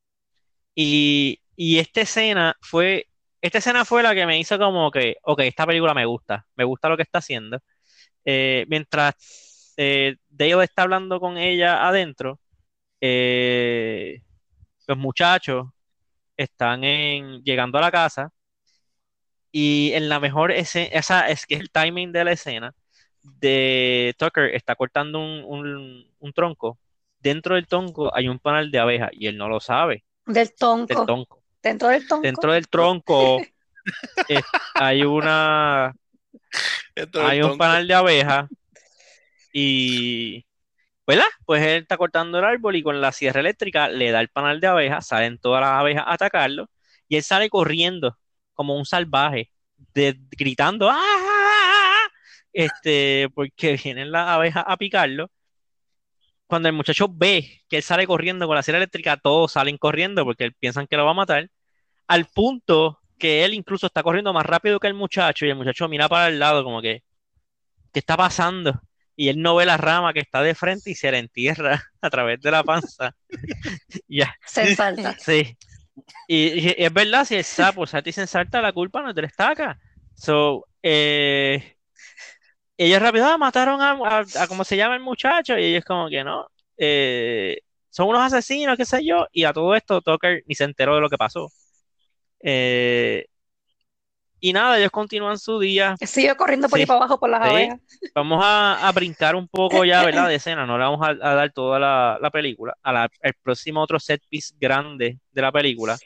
Y, 0.75 1.41
y 1.55 1.79
esta 1.79 2.01
escena 2.01 2.57
fue, 2.61 3.07
esta 3.41 3.59
escena 3.59 3.85
fue 3.85 4.03
la 4.03 4.13
que 4.15 4.25
me 4.25 4.39
hizo 4.39 4.57
como 4.59 4.91
que, 4.91 5.17
ok, 5.23 5.41
esta 5.41 5.65
película 5.65 5.93
me 5.93 6.05
gusta, 6.05 6.45
me 6.55 6.63
gusta 6.65 6.89
lo 6.89 6.97
que 6.97 7.03
está 7.03 7.19
haciendo. 7.19 7.59
Eh, 8.25 8.65
mientras 8.69 9.73
eh, 9.77 10.17
Dale 10.29 10.63
está 10.65 10.83
hablando 10.83 11.19
con 11.19 11.37
ella 11.37 11.87
adentro, 11.87 12.39
eh, 13.01 14.21
los 14.87 14.97
muchachos 14.97 15.67
están 16.37 16.83
en, 16.85 17.43
llegando 17.43 17.77
a 17.79 17.81
la 17.81 17.91
casa 17.91 18.31
y 19.51 19.91
en 19.93 20.09
la 20.09 20.19
mejor 20.19 20.51
escena, 20.51 20.87
esa 20.93 21.27
es 21.29 21.45
que 21.45 21.55
es 21.55 21.61
el 21.61 21.71
timing 21.71 22.11
de 22.11 22.23
la 22.23 22.31
escena 22.33 22.75
de 23.23 24.15
Tucker 24.17 24.55
está 24.55 24.75
cortando 24.75 25.19
un, 25.19 25.43
un- 25.45 26.05
un 26.19 26.33
tronco. 26.33 26.79
Dentro 27.19 27.55
del 27.55 27.67
tronco 27.67 28.15
hay 28.15 28.27
un 28.29 28.39
panal 28.39 28.71
de 28.71 28.79
abeja 28.79 29.09
y 29.11 29.27
él 29.27 29.37
no 29.37 29.49
lo 29.49 29.59
sabe, 29.59 30.05
Del 30.87 30.87
del 30.87 31.03
tonco. 31.03 31.38
Dentro 31.61 31.89
del 31.89 32.07
tonco. 32.07 32.23
Dentro 32.23 32.51
del 32.53 32.67
tronco 32.67 33.41
eh, 34.29 34.41
hay 34.77 35.03
una, 35.03 35.93
hay 37.15 37.41
un 37.41 37.57
panal 37.57 37.87
de 37.87 37.93
abeja 37.93 38.49
y, 39.51 40.45
¿verdad? 41.07 41.25
Pues 41.45 41.63
él 41.63 41.83
está 41.83 41.97
cortando 41.97 42.39
el 42.39 42.45
árbol 42.45 42.75
y 42.75 42.83
con 42.83 43.01
la 43.01 43.11
sierra 43.11 43.41
eléctrica 43.41 43.89
le 43.89 44.11
da 44.11 44.21
el 44.21 44.29
panal 44.29 44.59
de 44.61 44.67
abeja, 44.67 45.01
salen 45.01 45.39
todas 45.39 45.61
las 45.61 45.71
abejas 45.71 46.05
a 46.07 46.13
atacarlo 46.13 46.69
y 47.07 47.17
él 47.17 47.23
sale 47.23 47.49
corriendo 47.49 48.17
como 48.53 48.77
un 48.77 48.85
salvaje, 48.85 49.51
de- 49.95 50.19
gritando, 50.31 50.89
¡ah! 50.89 50.95
ah, 50.97 51.19
ah, 51.27 51.93
ah", 52.07 52.09
Este, 52.53 53.29
porque 53.35 53.77
vienen 53.83 54.11
las 54.11 54.27
abejas 54.29 54.63
a 54.67 54.77
picarlo. 54.77 55.31
Cuando 56.49 56.69
el 56.69 56.75
muchacho 56.75 57.07
ve 57.09 57.63
que 57.69 57.77
él 57.77 57.83
sale 57.83 58.07
corriendo 58.07 58.47
con 58.47 58.57
la 58.57 58.63
sierra 58.63 58.79
eléctrica, 58.79 59.17
todos 59.17 59.53
salen 59.53 59.77
corriendo 59.79 60.25
porque 60.25 60.51
piensan 60.59 60.87
que 60.87 60.97
lo 60.97 61.05
va 61.05 61.11
a 61.11 61.15
matar, 61.15 61.49
al 62.07 62.25
punto 62.27 62.99
que 63.19 63.45
él 63.45 63.53
incluso 63.55 63.87
está 63.87 64.03
corriendo 64.03 64.33
más 64.33 64.45
rápido 64.45 64.79
que 64.79 64.87
el 64.87 64.95
muchacho 64.95 65.45
y 65.45 65.49
el 65.51 65.55
muchacho 65.57 65.89
mira 65.89 66.09
para 66.09 66.29
el 66.29 66.39
lado 66.39 66.63
como 66.63 66.81
que, 66.81 67.03
¿qué 67.93 67.99
está 67.99 68.17
pasando? 68.17 68.81
Y 69.15 69.29
él 69.29 69.41
no 69.41 69.55
ve 69.55 69.65
la 69.65 69.77
rama 69.77 70.13
que 70.13 70.21
está 70.21 70.41
de 70.41 70.55
frente 70.55 70.91
y 70.91 70.95
se 70.95 71.11
la 71.11 71.19
entierra 71.19 71.83
a 72.01 72.09
través 72.09 72.41
de 72.41 72.51
la 72.51 72.63
panza. 72.63 73.15
Ya, 74.07 74.35
Se 74.45 74.75
salta. 74.75 75.15
sí. 75.19 75.57
Y, 76.27 76.59
y 76.59 76.75
es 76.77 76.93
verdad, 76.93 77.25
si 77.25 77.35
el 77.35 77.43
sapo 77.43 77.87
salta 77.87 78.09
y 78.09 78.13
se 78.13 78.21
ensarta, 78.21 78.61
la 78.61 78.73
culpa 78.73 79.01
no 79.01 79.13
de 79.13 79.21
la 79.21 79.27
estaca. 79.27 79.79
So, 80.15 80.67
eh, 80.83 81.77
ellos 82.85 83.01
rápido 83.01 83.25
ah, 83.25 83.37
mataron 83.37 83.81
a, 83.81 83.91
a, 84.19 84.63
se 84.63 84.77
llama 84.77 84.95
el 84.95 85.01
muchacho, 85.01 85.57
y 85.57 85.65
ellos 85.65 85.83
como 85.85 86.09
que 86.09 86.23
no. 86.23 86.47
eh, 86.77 87.59
son 87.89 88.07
unos 88.07 88.21
asesinos, 88.21 88.77
qué 88.77 88.85
sé 88.85 89.03
yo, 89.03 89.27
y 89.31 89.43
a 89.43 89.51
todo 89.51 89.75
esto 89.75 90.01
Tucker 90.01 90.43
ni 90.45 90.55
se 90.55 90.63
enteró 90.63 90.95
de 90.95 91.01
lo 91.01 91.09
que 91.09 91.17
pasó. 91.17 91.49
Eh, 92.41 93.25
y 94.39 94.53
nada, 94.53 94.77
ellos 94.79 94.91
continúan 94.91 95.37
su 95.37 95.59
día. 95.59 95.95
Sigue 95.99 96.33
corriendo 96.37 96.69
por 96.69 96.77
Sí. 96.77 96.83
ahí 96.83 96.87
para 96.87 96.99
abajo 96.99 97.19
por 97.19 97.29
las 97.29 97.43
Sí. 97.43 97.49
abejas. 97.49 97.79
Vamos 98.15 98.39
a, 98.41 98.87
a 98.87 98.91
brincar 98.93 99.35
un 99.35 99.47
poco 99.49 99.83
ya, 99.83 100.03
¿verdad? 100.05 100.29
De 100.29 100.35
escena, 100.35 100.65
no 100.65 100.77
le 100.77 100.83
vamos 100.85 101.01
a, 101.05 101.09
a 101.09 101.35
dar 101.35 101.51
toda 101.51 101.79
la, 101.79 102.17
la 102.21 102.29
película. 102.29 102.73
A 102.81 102.93
la- 102.93 103.09
el 103.21 103.33
próximo 103.43 103.81
otro 103.81 103.99
set 103.99 104.21
piece 104.29 104.55
grande 104.57 105.17
de 105.31 105.41
la 105.41 105.51
película, 105.51 105.97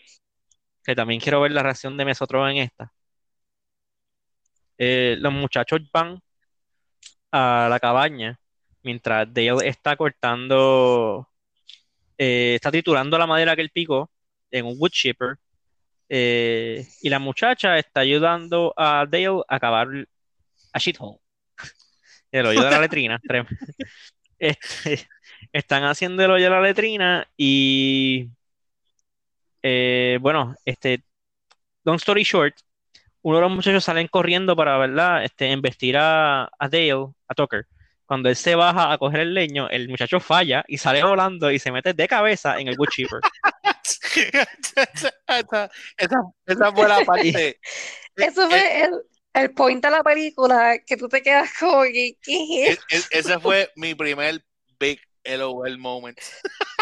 que 0.83 0.95
también 0.95 1.19
quiero 1.19 1.41
ver 1.41 1.51
la 1.51 1.61
reacción 1.61 1.95
de 1.97 2.05
Mesotro 2.05 2.49
en 2.49 2.57
esta. 2.57 2.91
Eh, 4.77 5.17
los 5.19 5.31
muchachos 5.31 5.81
van 5.93 6.19
a 7.33 7.67
la 7.69 7.79
cabaña 7.81 8.39
mientras 8.83 9.33
Dale 9.33 9.67
está 9.67 9.97
cortando, 9.97 11.27
eh, 12.17 12.55
está 12.55 12.71
triturando 12.71 13.17
la 13.17 13.27
madera 13.27 13.55
que 13.55 13.61
él 13.63 13.71
picó 13.71 14.11
en 14.51 14.65
un 14.67 14.75
wood 14.79 14.91
chipper. 14.91 15.37
eh, 16.09 16.87
y 17.01 17.09
la 17.09 17.19
muchacha 17.19 17.77
está 17.79 18.01
ayudando 18.01 18.73
a 18.77 19.05
Dale 19.09 19.27
a 19.49 19.55
acabar 19.55 19.87
a 20.73 20.79
shithole. 20.79 21.19
El 22.31 22.47
hoyo 22.47 22.63
de 22.63 22.71
la 22.71 22.81
letrina. 22.81 23.21
Este, 24.39 25.07
están 25.53 25.85
haciendo 25.85 26.23
el 26.25 26.31
hoyo 26.31 26.45
de 26.45 26.49
la 26.51 26.61
letrina 26.61 27.27
y 27.37 28.29
eh, 29.61 30.17
bueno, 30.21 30.55
este, 30.65 31.03
long 31.85 31.97
story 31.97 32.23
short, 32.23 32.55
uno 33.23 33.37
de 33.37 33.41
los 33.43 33.51
muchachos 33.51 33.83
salen 33.83 34.07
corriendo 34.07 34.55
para, 34.55 34.77
¿verdad? 34.77 35.23
Este, 35.23 35.51
embestir 35.51 35.97
a, 35.97 36.43
a 36.43 36.69
Dale, 36.69 37.07
a 37.27 37.33
Tucker. 37.33 37.65
Cuando 38.05 38.29
él 38.29 38.35
se 38.35 38.53
baja 38.55 38.91
a 38.91 38.97
coger 38.97 39.21
el 39.21 39.33
leño, 39.33 39.69
el 39.69 39.89
muchacho 39.89 40.19
falla 40.19 40.63
y 40.67 40.77
sale 40.77 41.03
volando 41.03 41.49
y 41.51 41.57
se 41.57 41.71
mete 41.71 41.93
de 41.93 42.07
cabeza 42.07 42.59
en 42.59 42.67
el 42.67 42.77
wood 42.77 42.89
chipper. 42.89 43.19
esa, 44.93 45.13
esa, 45.27 45.69
esa- 45.97 46.71
fue 46.73 46.87
la 46.87 47.03
parte. 47.05 47.59
Eso 48.15 48.43
Eh, 48.43 48.47
fue 48.49 48.83
el, 48.83 48.91
el 49.33 49.53
point 49.53 49.83
de 49.83 49.89
la 49.89 50.03
película, 50.03 50.77
que 50.85 50.97
tú 50.97 51.07
te 51.07 51.21
quedas 51.23 51.49
como, 51.59 51.83
que, 51.83 52.17
¿qué 52.21 52.77
es 52.89 53.07
ese 53.09 53.39
fue 53.39 53.71
mi 53.75 53.95
primer 53.95 54.43
big 54.79 54.99
LOL 55.23 55.77
moment. 55.77 56.19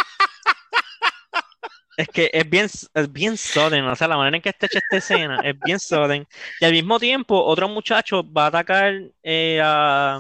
Es 1.98 2.08
que 2.10 2.30
es 2.34 2.50
bien, 2.50 2.66
es 2.94 3.12
bien 3.12 3.38
sudden, 3.38 3.86
o 3.86 3.96
sea, 3.96 4.08
la 4.08 4.18
manera 4.18 4.36
en 4.38 4.42
que 4.42 4.50
está 4.50 4.66
hecha 4.66 4.80
esta 4.80 4.98
escena 4.98 5.42
es 5.44 5.60
bien 5.60 5.80
sudden. 5.80 6.26
Y 6.60 6.66
al 6.66 6.72
mismo 6.72 7.00
tiempo, 7.00 7.44
otro 7.44 7.68
muchacho 7.70 8.24
va 8.32 8.46
a 8.46 8.48
atacar 8.48 8.94
eh, 9.24 9.60
a, 9.62 10.20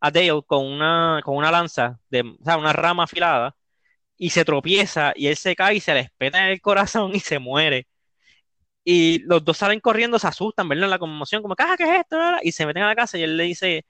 a 0.00 0.10
Dale 0.10 0.42
con 0.46 0.64
una, 0.64 1.20
con 1.24 1.36
una 1.36 1.50
lanza, 1.50 1.98
o 2.10 2.44
sea, 2.44 2.56
una 2.56 2.72
rama 2.72 3.04
afilada, 3.04 3.54
y 4.18 4.30
se 4.30 4.44
tropieza, 4.44 5.12
y 5.16 5.28
él 5.28 5.36
se 5.36 5.56
cae 5.56 5.76
y 5.76 5.80
se 5.80 5.94
le 5.94 6.00
espeta 6.00 6.40
en 6.46 6.52
el 6.52 6.60
corazón 6.62 7.14
y 7.14 7.20
se 7.20 7.38
muere. 7.40 7.88
Y 8.84 9.20
los 9.20 9.44
dos 9.44 9.58
salen 9.58 9.80
corriendo, 9.80 10.18
se 10.18 10.28
asustan, 10.28 10.68
¿verdad? 10.68 10.84
En 10.84 10.90
la 10.90 10.98
conmoción, 10.98 11.42
como, 11.42 11.54
"Ah, 11.58 11.74
¿qué 11.78 11.84
es 11.84 12.00
esto? 12.00 12.18
Y 12.42 12.52
se 12.52 12.66
meten 12.66 12.84
a 12.84 12.88
la 12.88 12.96
casa 12.96 13.18
y 13.18 13.22
él 13.22 13.36
le 13.36 13.44
dice, 13.44 13.84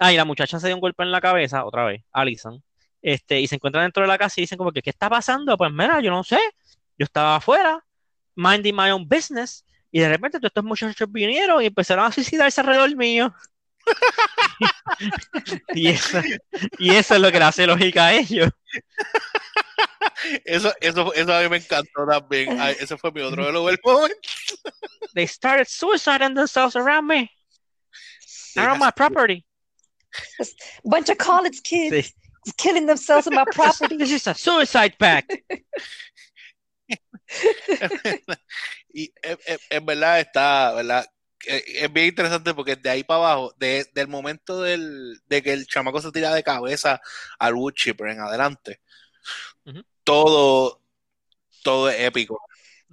ah, 0.00 0.12
y 0.12 0.16
la 0.16 0.24
muchacha 0.26 0.60
se 0.60 0.68
dio 0.68 0.76
un 0.76 0.80
golpe 0.82 1.02
en 1.04 1.12
la 1.12 1.20
cabeza, 1.22 1.64
otra 1.66 1.84
vez, 1.86 2.02
Allison. 2.12 2.62
Este, 3.04 3.38
y 3.38 3.46
se 3.46 3.56
encuentran 3.56 3.84
dentro 3.84 4.02
de 4.02 4.08
la 4.08 4.16
casa 4.16 4.36
y 4.38 4.44
dicen 4.44 4.56
como 4.56 4.72
que, 4.72 4.80
¿qué 4.80 4.88
está 4.88 5.10
pasando? 5.10 5.58
Pues 5.58 5.70
mira, 5.70 6.00
yo 6.00 6.10
no 6.10 6.24
sé, 6.24 6.38
yo 6.96 7.04
estaba 7.04 7.36
afuera, 7.36 7.84
minding 8.34 8.74
my 8.74 8.90
own 8.92 9.06
business, 9.06 9.62
y 9.90 10.00
de 10.00 10.08
repente 10.08 10.38
todos 10.38 10.48
estos 10.48 10.64
muchachos 10.64 11.12
vinieron 11.12 11.62
y 11.62 11.66
empezaron 11.66 12.06
a 12.06 12.12
suicidarse 12.12 12.62
alrededor 12.62 12.96
mío. 12.96 13.34
y, 15.74 15.88
eso, 15.88 16.18
y 16.78 16.94
eso 16.94 17.14
es 17.16 17.20
lo 17.20 17.30
que 17.30 17.38
le 17.38 17.44
hace 17.44 17.66
lógica 17.66 18.06
a 18.06 18.14
ellos. 18.14 18.48
Eso, 20.46 20.72
eso, 20.80 21.12
eso 21.12 21.34
a 21.34 21.42
mí 21.42 21.48
me 21.50 21.58
encantó 21.58 22.06
también. 22.10 22.58
Ay, 22.58 22.74
ese 22.80 22.96
fue 22.96 23.12
mi 23.12 23.20
otro 23.20 23.44
de 23.44 23.52
los 23.52 23.62
momento. 23.84 24.18
They 25.14 25.26
started 25.26 25.66
suiciding 25.68 26.34
themselves 26.34 26.74
around 26.74 27.06
me. 27.06 27.30
Around 28.56 28.80
my 28.80 28.90
property. 28.90 29.44
Bunch 30.82 31.10
of 31.10 31.18
college 31.18 31.60
kids 31.62 32.06
Sí. 32.06 32.23
Killing 32.52 32.86
themselves 32.86 33.26
in 33.26 33.34
my 33.34 33.44
property. 33.44 33.96
This 33.96 34.12
is 34.12 34.26
a 34.26 34.34
suicide 34.34 34.96
pact. 34.98 35.32
y 38.92 39.12
en, 39.22 39.38
en- 39.46 39.58
en 39.70 39.86
verdad 39.86 40.20
está, 40.20 40.72
¿verdad? 40.74 41.06
Eh, 41.46 41.62
Es 41.84 41.92
bien 41.92 42.08
interesante 42.08 42.54
porque 42.54 42.76
de 42.76 42.90
ahí 42.90 43.04
para 43.04 43.18
abajo, 43.20 43.54
de- 43.58 43.86
del 43.94 44.08
momento 44.08 44.62
del, 44.62 45.20
de 45.26 45.42
que 45.42 45.52
el 45.52 45.66
chamaco 45.66 46.00
se 46.00 46.12
tira 46.12 46.34
de 46.34 46.42
cabeza 46.42 47.00
al 47.38 47.54
wood 47.54 47.74
chipper 47.74 48.08
en 48.08 48.20
adelante, 48.20 48.80
todo, 50.04 50.80
todo 51.62 51.90
es 51.90 52.00
épico. 52.00 52.40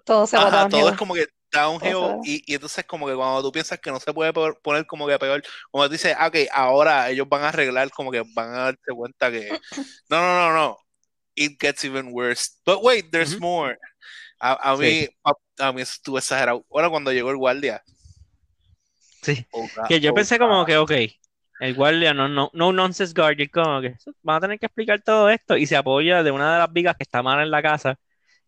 Todo 0.05 0.25
se 0.27 0.37
va 0.37 0.47
Ajá, 0.47 0.69
todo 0.69 0.89
es 0.89 0.95
como 0.95 1.13
que 1.13 1.27
downhill 1.51 2.17
y, 2.23 2.43
y 2.51 2.55
entonces 2.55 2.85
como 2.85 3.07
que 3.07 3.15
cuando 3.15 3.41
tú 3.43 3.51
piensas 3.51 3.79
que 3.79 3.91
no 3.91 3.99
se 3.99 4.13
puede 4.13 4.33
po- 4.33 4.55
poner 4.61 4.85
como 4.85 5.07
que 5.07 5.19
peor, 5.19 5.43
como 5.71 5.85
tú 5.85 5.91
dices, 5.93 6.15
ah, 6.17 6.27
ok, 6.27 6.35
ahora 6.51 7.09
ellos 7.09 7.27
van 7.29 7.43
a 7.43 7.49
arreglar, 7.49 7.89
como 7.91 8.11
que 8.11 8.23
van 8.35 8.49
a 8.53 8.57
darse 8.65 8.93
cuenta 8.95 9.31
que 9.31 9.59
no, 10.09 10.19
no, 10.21 10.49
no, 10.49 10.53
no, 10.53 10.77
it 11.35 11.57
gets 11.61 11.83
even 11.85 12.13
worse. 12.13 12.51
But 12.65 12.83
wait, 12.83 13.11
there's 13.11 13.39
more. 13.39 13.77
A, 14.41 14.73
a 14.73 14.77
mí, 14.77 15.07
a, 15.25 15.33
a 15.67 15.73
mí 15.73 15.81
estuvo 15.83 16.17
exagerado. 16.19 16.65
Ahora 16.71 16.89
cuando 16.89 17.11
llegó 17.13 17.31
el 17.31 17.37
guardia. 17.37 17.83
Sí. 19.21 19.45
oh, 19.51 19.67
God, 19.75 19.85
Que 19.87 19.99
yo 19.99 20.13
oh, 20.13 20.13
pensé 20.13 20.39
como 20.39 20.65
que, 20.65 20.77
ok, 20.77 20.91
el 21.59 21.75
guardia 21.75 22.13
no, 22.13 22.27
no, 22.27 22.49
no 22.53 22.71
nonsense 22.73 23.13
guardia, 23.15 23.47
como 23.51 23.81
que 23.81 23.95
van 24.23 24.37
a 24.37 24.41
tener 24.41 24.59
que 24.59 24.65
explicar 24.67 25.01
todo 25.01 25.29
esto 25.29 25.57
y 25.57 25.65
se 25.67 25.75
apoya 25.75 26.23
de 26.23 26.31
una 26.31 26.53
de 26.53 26.59
las 26.59 26.73
vigas 26.73 26.95
que 26.97 27.03
está 27.03 27.21
mal 27.23 27.41
en 27.41 27.51
la 27.51 27.61
casa 27.61 27.99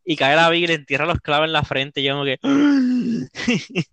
y 0.05 0.15
cae 0.15 0.35
la 0.35 0.49
viga 0.49 0.65
y 0.65 0.67
le 0.67 0.73
entierra 0.75 1.05
los 1.05 1.19
clavos 1.19 1.45
en 1.47 1.53
la 1.53 1.63
frente 1.63 2.01
y 2.01 2.03
yo 2.03 2.13
como 2.13 2.25
que 2.25 2.37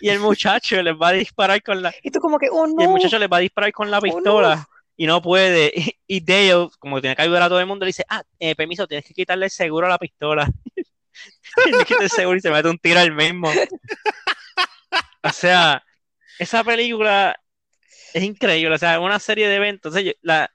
y 0.00 0.08
el 0.08 0.20
muchacho 0.20 0.80
les 0.82 0.94
va 0.94 1.08
a 1.08 1.12
disparar 1.12 1.62
con 1.62 1.82
la 1.82 1.94
Y 2.02 2.10
tú 2.10 2.20
como 2.20 2.38
que, 2.38 2.48
oh 2.50 2.66
y 2.66 2.82
el 2.82 2.88
no. 2.88 2.92
muchacho 2.92 3.18
les 3.18 3.28
va 3.28 3.38
a 3.38 3.40
disparar 3.40 3.72
con 3.72 3.90
la 3.90 3.98
no. 3.98 4.02
pistola 4.02 4.68
y 4.96 5.06
no 5.06 5.20
puede 5.20 5.72
y, 5.74 5.92
y 6.06 6.20
Dale 6.20 6.68
como 6.78 7.00
tiene 7.00 7.16
que 7.16 7.22
ayudar 7.22 7.42
a 7.42 7.48
todo 7.48 7.60
el 7.60 7.66
mundo 7.66 7.84
le 7.84 7.88
dice 7.90 8.04
ah 8.08 8.22
eh, 8.38 8.54
permiso 8.54 8.86
tienes 8.86 9.04
que 9.06 9.14
quitarle 9.14 9.46
el 9.46 9.50
seguro 9.50 9.86
a 9.86 9.90
la 9.90 9.98
pistola 9.98 10.48
y 11.66 11.70
le 11.72 11.84
quita 11.84 12.04
el 12.04 12.10
seguro 12.10 12.38
y 12.38 12.40
se 12.40 12.50
mete 12.50 12.68
un 12.68 12.78
tiro 12.78 13.00
al 13.00 13.12
mismo 13.12 13.50
o 15.22 15.30
sea 15.32 15.82
esa 16.38 16.62
película 16.64 17.38
es 18.14 18.22
increíble, 18.24 18.74
o 18.74 18.78
sea, 18.78 18.94
es 18.94 19.00
una 19.00 19.18
serie 19.18 19.48
de 19.48 19.56
eventos. 19.56 19.90
O 19.92 19.94
sea, 19.94 20.02
yo- 20.02 20.12
la, 20.22 20.50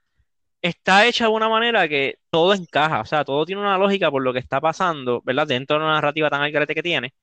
está 0.62 1.06
hecha 1.06 1.24
de 1.26 1.30
una 1.32 1.48
manera 1.48 1.88
que 1.88 2.18
todo 2.30 2.54
encaja, 2.54 3.00
o 3.00 3.04
sea, 3.04 3.24
todo 3.24 3.44
tiene 3.44 3.60
una 3.60 3.78
lógica 3.78 4.10
por 4.10 4.22
lo 4.22 4.32
que 4.32 4.38
está 4.38 4.60
pasando, 4.60 5.20
¿verdad? 5.24 5.46
Dentro 5.48 5.76
de 5.78 5.84
una 5.84 5.94
narrativa 5.94 6.30
tan 6.30 6.42
al 6.42 6.52
garete 6.52 6.74
que 6.74 6.82
tiene. 6.82 7.14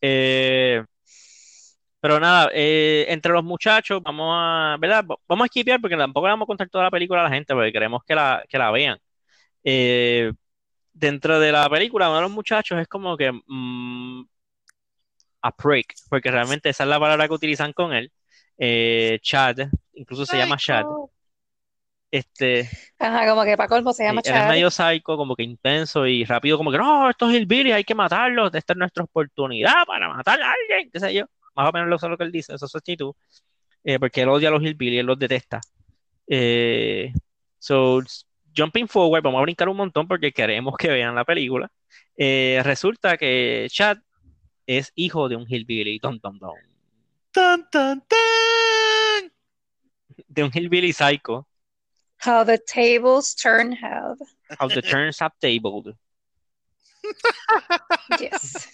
Eh, 0.00 0.84
pero 2.00 2.18
nada, 2.20 2.50
eh, 2.52 3.06
entre 3.08 3.32
los 3.32 3.44
muchachos, 3.44 4.02
vamos 4.02 4.28
a, 4.36 4.76
¿verdad? 4.80 5.04
Vamos 5.28 5.44
a 5.44 5.48
skipear 5.48 5.80
porque 5.80 5.96
tampoco 5.96 6.26
le 6.26 6.32
vamos 6.32 6.46
a 6.46 6.48
contar 6.48 6.68
toda 6.68 6.84
la 6.84 6.90
película 6.90 7.20
a 7.20 7.24
la 7.24 7.30
gente 7.30 7.54
porque 7.54 7.72
queremos 7.72 8.02
que 8.04 8.14
la, 8.14 8.44
que 8.48 8.58
la 8.58 8.70
vean. 8.72 8.98
Eh, 9.64 10.32
dentro 10.92 11.40
de 11.40 11.52
la 11.52 11.68
película, 11.70 12.08
uno 12.08 12.16
de 12.16 12.22
los 12.22 12.32
muchachos 12.32 12.80
es 12.80 12.88
como 12.88 13.16
que 13.16 13.32
mm, 13.32 14.24
a 15.42 15.52
prick, 15.56 15.94
porque 16.08 16.30
realmente 16.30 16.68
esa 16.70 16.84
es 16.84 16.88
la 16.88 17.00
palabra 17.00 17.28
que 17.28 17.34
utilizan 17.34 17.72
con 17.72 17.92
él. 17.92 18.12
Chad, 19.22 19.56
incluso 19.94 20.26
se 20.26 20.36
llama 20.38 20.56
Chad. 20.56 20.84
Este, 22.12 22.68
Ajá, 22.98 23.28
como 23.28 23.44
que 23.44 23.56
para 23.56 23.68
colmo 23.68 23.92
se 23.94 24.04
Sí, 24.04 24.04
llama 24.04 24.20
él 24.24 24.34
es 24.36 24.48
medio 24.48 24.70
psycho, 24.70 25.16
como 25.16 25.34
que 25.34 25.42
intenso 25.44 26.06
y 26.06 26.24
rápido, 26.24 26.58
como 26.58 26.70
que 26.70 26.78
no, 26.78 27.10
estos 27.10 27.32
hillbillies 27.32 27.74
hay 27.74 27.84
que 27.84 27.94
matarlos, 27.94 28.54
esta 28.54 28.74
es 28.74 28.78
nuestra 28.78 29.04
oportunidad 29.04 29.84
para 29.86 30.08
matar 30.08 30.40
a 30.42 30.52
alguien, 30.52 30.90
qué 30.92 31.00
sé 31.00 31.14
yo. 31.14 31.24
Más 31.56 31.68
o 31.68 31.72
menos 31.72 31.88
lo, 31.88 31.96
eso 31.96 32.06
es 32.06 32.10
lo 32.10 32.18
que 32.18 32.24
él 32.24 32.32
dice, 32.32 32.54
esa 32.54 32.66
es 32.66 32.70
su 32.72 32.78
actitud, 32.78 33.14
eh, 33.84 33.98
porque 33.98 34.22
él 34.22 34.28
odia 34.30 34.48
a 34.48 34.52
los 34.52 34.62
hillbillies, 34.62 35.00
él 35.00 35.06
los 35.06 35.18
detesta. 35.18 35.60
Eh, 36.28 37.12
so, 37.58 38.00
jumping 38.56 38.88
forward, 38.88 39.22
vamos 39.22 39.40
a 39.40 39.42
brincar 39.42 39.68
un 39.68 39.76
montón 39.78 40.08
porque 40.08 40.32
queremos 40.32 40.76
que 40.78 40.88
vean 40.88 41.14
la 41.14 41.24
película. 41.24 41.70
Eh, 42.16 42.60
resulta 42.64 43.16
que 43.18 43.68
Chad 43.70 43.98
es 44.66 44.92
hijo 44.96 45.28
de 45.28 45.36
un 45.36 45.46
hillbilly, 45.48 46.00
tom, 46.00 46.20
tom, 46.20 46.38
tom, 46.38 46.54
Tan, 47.32 47.68
tan, 47.70 48.00
tan. 48.08 49.32
de 50.28 50.42
un 50.44 50.50
hillbilly 50.52 50.92
psycho, 50.92 51.46
How 52.22 52.44
the 52.44 52.58
tables 52.58 53.34
turn 53.34 53.72
have. 53.72 54.18
how 54.58 54.68
the 54.68 54.82
turns 54.82 55.18
have 55.20 55.32
tabled. 55.40 55.94
Yes. 58.20 58.68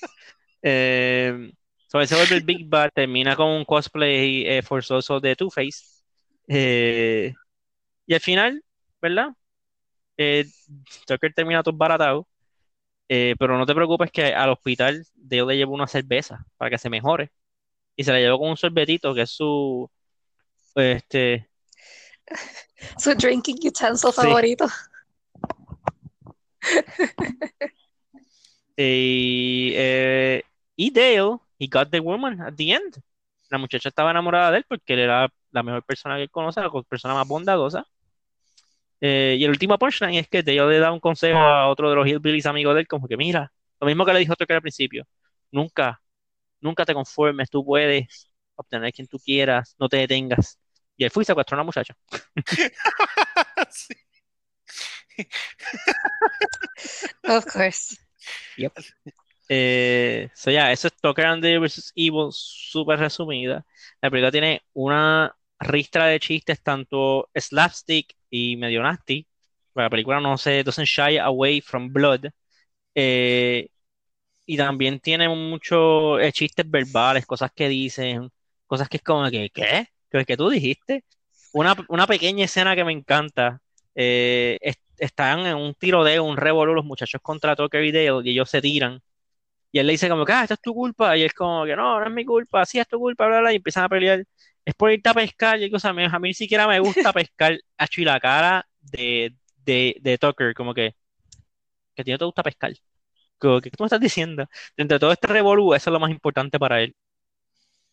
Eh, 0.62 1.50
so 1.86 2.04
se 2.04 2.14
vuelve 2.14 2.34
el 2.34 2.42
Big 2.42 2.68
Bad, 2.68 2.90
termina 2.94 3.36
con 3.36 3.48
un 3.48 3.64
cosplay 3.64 4.44
eh, 4.46 4.62
forzoso 4.62 5.18
de 5.20 5.34
Two-Face. 5.34 6.02
Eh, 6.48 7.32
y 8.06 8.14
al 8.14 8.20
final, 8.20 8.62
¿verdad? 9.00 9.30
Eh, 10.18 10.44
Tucker 11.06 11.32
termina 11.32 11.62
todo 11.62 11.76
baratado. 11.76 12.28
Eh, 13.08 13.34
pero 13.38 13.56
no 13.56 13.64
te 13.66 13.74
preocupes 13.74 14.10
que 14.10 14.34
al 14.34 14.50
hospital 14.50 15.06
Dale 15.14 15.46
le 15.46 15.56
llevó 15.56 15.72
una 15.74 15.86
cerveza 15.86 16.44
para 16.58 16.70
que 16.70 16.78
se 16.78 16.90
mejore. 16.90 17.30
Y 17.96 18.04
se 18.04 18.12
la 18.12 18.20
llevó 18.20 18.38
con 18.38 18.50
un 18.50 18.56
sorbetito 18.56 19.14
que 19.14 19.22
es 19.22 19.30
su 19.30 19.90
este 20.74 21.47
Su 22.98 23.14
drinking 23.14 23.58
utensil 23.66 24.10
Sí. 24.12 24.16
favorito. 24.16 24.66
y, 28.76 29.72
eh, 29.74 30.42
y 30.76 30.90
Dale, 30.90 31.38
he 31.58 31.66
got 31.68 31.90
the 31.90 32.00
woman 32.00 32.40
at 32.40 32.54
the 32.54 32.72
end. 32.72 33.00
La 33.50 33.58
muchacha 33.58 33.88
estaba 33.88 34.10
enamorada 34.10 34.50
de 34.50 34.58
él 34.58 34.64
porque 34.68 34.92
él 34.94 35.00
era 35.00 35.28
la 35.50 35.62
mejor 35.62 35.82
persona 35.84 36.16
que 36.16 36.22
él 36.24 36.30
conoce, 36.30 36.60
la 36.60 36.70
persona 36.88 37.14
más 37.14 37.26
bondadosa. 37.26 37.86
Eh, 39.00 39.36
y 39.38 39.44
el 39.44 39.50
último 39.50 39.78
punchline 39.78 40.16
es 40.16 40.28
que 40.28 40.42
Dale 40.42 40.68
le 40.68 40.78
da 40.80 40.92
un 40.92 41.00
consejo 41.00 41.38
a 41.38 41.68
otro 41.68 41.88
de 41.88 41.96
los 41.96 42.06
hillbillies 42.06 42.46
amigos 42.46 42.74
de 42.74 42.80
él, 42.80 42.88
como 42.88 43.06
que 43.06 43.16
mira, 43.16 43.52
lo 43.80 43.86
mismo 43.86 44.04
que 44.04 44.12
le 44.12 44.18
dijo 44.18 44.34
Tucker 44.34 44.56
al 44.56 44.62
principio, 44.62 45.06
nunca, 45.52 46.00
nunca 46.60 46.84
te 46.84 46.94
conformes, 46.94 47.48
tú 47.48 47.64
puedes 47.64 48.28
obtener 48.56 48.92
quien 48.92 49.06
tú 49.06 49.18
quieras, 49.18 49.76
no 49.78 49.88
te 49.88 49.98
detengas. 49.98 50.58
Y 50.98 51.04
él 51.04 51.10
fue 51.12 51.22
y 51.24 51.26
secuestró 51.26 51.56
a 51.56 51.58
una 51.60 51.64
muchacha. 51.66 51.96
Sí. 53.70 53.94
Of 57.24 57.46
course. 57.46 57.96
Eh, 59.48 60.28
so 60.34 60.50
ya, 60.50 60.72
eso 60.72 60.88
es 60.88 60.94
Tucker 61.00 61.24
and 61.26 61.42
Dale 61.42 61.58
vs. 61.58 61.92
Evil, 61.96 62.28
súper 62.32 62.98
resumida. 62.98 63.64
La 64.00 64.10
película 64.10 64.30
tiene 64.30 64.62
una 64.74 65.34
ristra 65.60 66.06
de 66.06 66.20
chistes, 66.20 66.62
tanto 66.62 67.30
slapstick 67.34 68.14
y 68.30 68.56
medio 68.56 68.82
nasty. 68.82 69.26
La 69.74 69.88
película 69.90 70.20
no 70.20 70.36
se 70.38 70.62
doesn't 70.62 70.86
shy 70.86 71.18
away 71.18 71.60
from 71.60 71.92
blood. 71.92 72.26
Eh, 72.94 73.68
y 74.46 74.56
también 74.56 75.00
tiene 75.00 75.28
muchos 75.28 76.20
eh, 76.22 76.32
chistes 76.32 76.70
verbales, 76.70 77.26
cosas 77.26 77.52
que 77.54 77.68
dicen, 77.68 78.30
cosas 78.66 78.88
que 78.88 78.98
es 78.98 79.02
como 79.02 79.30
que, 79.30 79.50
¿qué? 79.50 79.88
¿Qué, 80.10 80.24
qué 80.24 80.36
tú 80.36 80.48
dijiste? 80.50 81.04
Una, 81.52 81.74
una 81.88 82.06
pequeña 82.06 82.44
escena 82.44 82.74
que 82.76 82.84
me 82.84 82.92
encanta. 82.92 83.60
eh, 84.00 84.58
es- 84.60 84.76
están 84.98 85.46
en 85.46 85.56
un 85.56 85.74
tiroteo, 85.74 86.24
un 86.24 86.36
revolú, 86.36 86.74
los 86.74 86.84
muchachos 86.84 87.20
contra 87.22 87.54
y 87.54 87.92
Dale, 87.92 88.20
y 88.24 88.30
ellos 88.32 88.50
se 88.50 88.60
tiran. 88.60 89.00
Y 89.72 89.78
él 89.80 89.86
le 89.86 89.92
dice 89.92 90.08
como 90.08 90.24
que, 90.24 90.32
ah, 90.32 90.42
esto 90.42 90.54
es 90.54 90.60
tu 90.60 90.74
culpa. 90.74 91.16
Y 91.16 91.22
él 91.22 91.32
como 91.34 91.64
que, 91.66 91.76
no, 91.76 92.00
no 92.00 92.06
es 92.06 92.12
mi 92.12 92.24
culpa, 92.24 92.64
sí 92.66 92.78
es 92.80 92.88
tu 92.88 92.98
culpa, 92.98 93.26
bla, 93.28 93.40
bla, 93.40 93.52
y 93.52 93.56
empiezan 93.56 93.84
a 93.84 93.88
pelear. 93.88 94.24
Es 94.64 94.74
por 94.74 94.92
irte 94.92 95.08
a 95.10 95.14
pescar 95.14 95.62
y 95.62 95.70
cosas. 95.70 95.90
A 95.92 96.18
mí 96.20 96.28
ni 96.28 96.34
siquiera 96.34 96.66
me 96.68 96.80
gusta 96.80 97.12
pescar. 97.12 97.58
Hacho, 97.78 98.00
y 98.02 98.04
cara 98.20 98.66
de, 98.80 99.34
de, 99.64 99.96
de 100.00 100.18
Tucker, 100.18 100.54
como 100.54 100.74
que, 100.74 100.94
que 101.94 102.02
a 102.02 102.04
ti 102.04 102.10
no 102.12 102.18
te 102.18 102.24
gusta 102.24 102.42
pescar. 102.42 102.72
Que, 103.40 103.60
¿qué 103.62 103.70
tú 103.70 103.84
me 103.84 103.86
estás 103.86 104.00
diciendo? 104.00 104.46
Dentro 104.76 104.96
de 104.96 105.00
todo 105.00 105.12
este 105.12 105.28
revolú, 105.28 105.74
eso 105.74 105.90
es 105.90 105.92
lo 105.92 106.00
más 106.00 106.10
importante 106.12 106.58
para 106.60 106.82
él. 106.82 106.96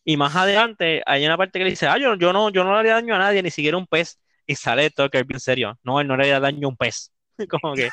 Y 0.08 0.16
más 0.16 0.36
adelante 0.36 1.02
hay 1.04 1.26
una 1.26 1.36
parte 1.36 1.58
que 1.58 1.64
le 1.64 1.70
dice, 1.70 1.88
ah, 1.88 1.98
yo, 1.98 2.14
yo 2.14 2.32
no, 2.32 2.50
yo 2.50 2.62
no 2.62 2.72
le 2.74 2.78
haría 2.78 2.94
daño 2.94 3.16
a 3.16 3.18
nadie, 3.18 3.42
ni 3.42 3.50
siquiera 3.50 3.76
un 3.76 3.88
pez. 3.88 4.20
Y 4.46 4.54
sale 4.54 4.88
Tucker 4.90 5.24
bien 5.24 5.40
serio. 5.40 5.76
No, 5.82 6.00
él 6.00 6.06
no 6.06 6.16
le 6.16 6.22
haría 6.22 6.38
daño 6.38 6.68
a 6.68 6.70
un 6.70 6.76
pez. 6.76 7.12
Como 7.50 7.74
que 7.74 7.90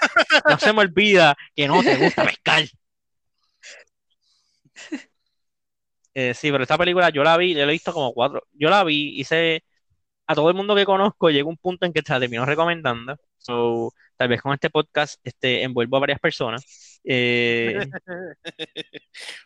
no 0.48 0.60
se 0.60 0.72
me 0.74 0.82
olvida 0.82 1.36
que 1.56 1.68
no 1.68 1.82
te 1.82 1.98
gusta 1.98 2.24
pescar. 2.24 2.64
Eh, 6.16 6.36
sí, 6.36 6.52
pero 6.52 6.62
esta 6.62 6.78
película 6.78 7.10
yo 7.10 7.24
la 7.24 7.36
vi, 7.38 7.56
yo 7.56 7.66
la 7.66 7.72
he 7.72 7.74
visto 7.74 7.92
como 7.92 8.14
cuatro. 8.14 8.44
Yo 8.54 8.70
la 8.70 8.84
vi, 8.84 9.20
hice 9.20 9.64
a 10.28 10.36
todo 10.36 10.50
el 10.50 10.56
mundo 10.56 10.76
que 10.76 10.86
conozco, 10.86 11.32
llegó 11.32 11.50
un 11.50 11.58
punto 11.58 11.88
en 11.88 11.94
que 11.94 12.04
se 12.06 12.14
la 12.14 12.20
terminó 12.20 12.46
recomendando. 12.46 13.18
So, 13.40 13.92
tal 14.16 14.28
vez 14.28 14.40
con 14.42 14.54
este 14.54 14.70
podcast 14.70 15.20
este, 15.24 15.64
envuelvo 15.64 15.98
a 15.98 16.02
varias 16.02 16.20
personas. 16.20 17.02
Eh, 17.04 17.80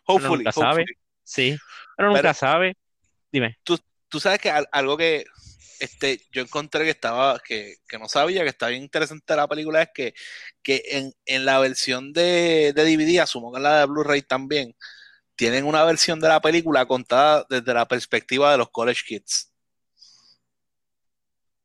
Hopefully, 0.08 0.40
nunca 0.40 0.52
sabe. 0.52 0.82
hopefully. 0.84 0.98
sí, 1.24 1.58
pero 1.98 2.08
nunca 2.10 2.22
Pero- 2.22 2.34
sabe. 2.34 2.78
Dime. 3.32 3.58
Tú 3.64 4.22
sabes 4.22 4.40
que 4.40 4.50
al- 4.50 4.70
algo 4.72 4.96
que 4.96 5.26
este, 5.82 6.22
yo 6.32 6.42
encontré 6.42 6.86
que 6.86 6.92
estaba, 6.92 7.40
que, 7.40 7.76
que 7.90 8.00
no 8.00 8.08
sabía, 8.08 8.44
que 8.44 8.50
estaba 8.50 8.70
bien 8.70 8.84
interesante 8.84 9.36
la 9.36 9.48
película, 9.50 9.82
es 9.82 9.90
que, 9.94 10.14
que 10.64 10.82
en, 10.92 11.14
en 11.26 11.44
la 11.44 11.60
versión 11.60 12.14
de, 12.14 12.72
de 12.74 12.84
DVD, 12.86 13.20
asumo 13.20 13.52
que 13.52 13.58
en 13.58 13.64
la 13.64 13.80
de 13.82 13.86
Blu-ray 13.86 14.22
también, 14.22 14.76
tienen 15.36 15.66
una 15.66 15.84
versión 15.84 16.20
de 16.22 16.30
la 16.30 16.40
película 16.40 16.86
contada 16.86 17.46
desde 17.50 17.74
la 17.74 17.86
perspectiva 17.86 18.52
de 18.54 18.58
los 18.60 18.70
college 18.72 19.02
kids. 19.06 19.52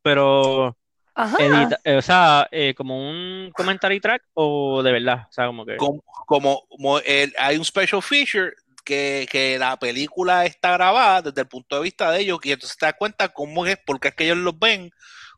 Pero, 0.02 0.76
Ajá. 1.14 1.36
edita- 1.38 1.80
eh, 1.84 1.96
o 1.96 2.02
sea, 2.02 2.48
eh, 2.50 2.74
como 2.74 2.98
un 3.08 3.50
commentary 3.54 4.00
track 4.00 4.22
o 4.34 4.82
de 4.82 4.92
verdad, 4.92 5.26
o 5.28 5.32
sea, 5.32 5.46
como 5.46 5.64
que... 5.64 5.76
Como, 5.76 6.02
como, 6.26 6.66
como 6.68 6.98
el- 6.98 7.32
hay 7.38 7.56
un 7.56 7.64
special 7.64 8.02
feature 8.02 8.52
que, 8.84 9.26
que 9.30 9.58
la 9.58 9.76
película 9.78 10.46
está 10.46 10.72
grabada 10.72 11.22
desde 11.22 11.42
el 11.42 11.48
punto 11.48 11.76
de 11.76 11.82
vista 11.84 12.10
de 12.10 12.20
ellos 12.20 12.38
y 12.44 12.52
entonces 12.52 12.76
te 12.78 12.86
das 12.86 12.94
cuenta 12.98 13.28
cómo 13.30 13.66
es, 13.66 13.76
porque 13.86 14.08
es 14.08 14.14
que 14.14 14.24
ellos 14.24 14.38
los 14.38 14.58
ven 14.58 14.90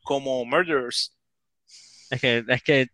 como 0.02 0.44
murderers. 0.44 1.16
Es 2.10 2.20
que, 2.20 2.44
es 2.48 2.62
que, 2.62 2.86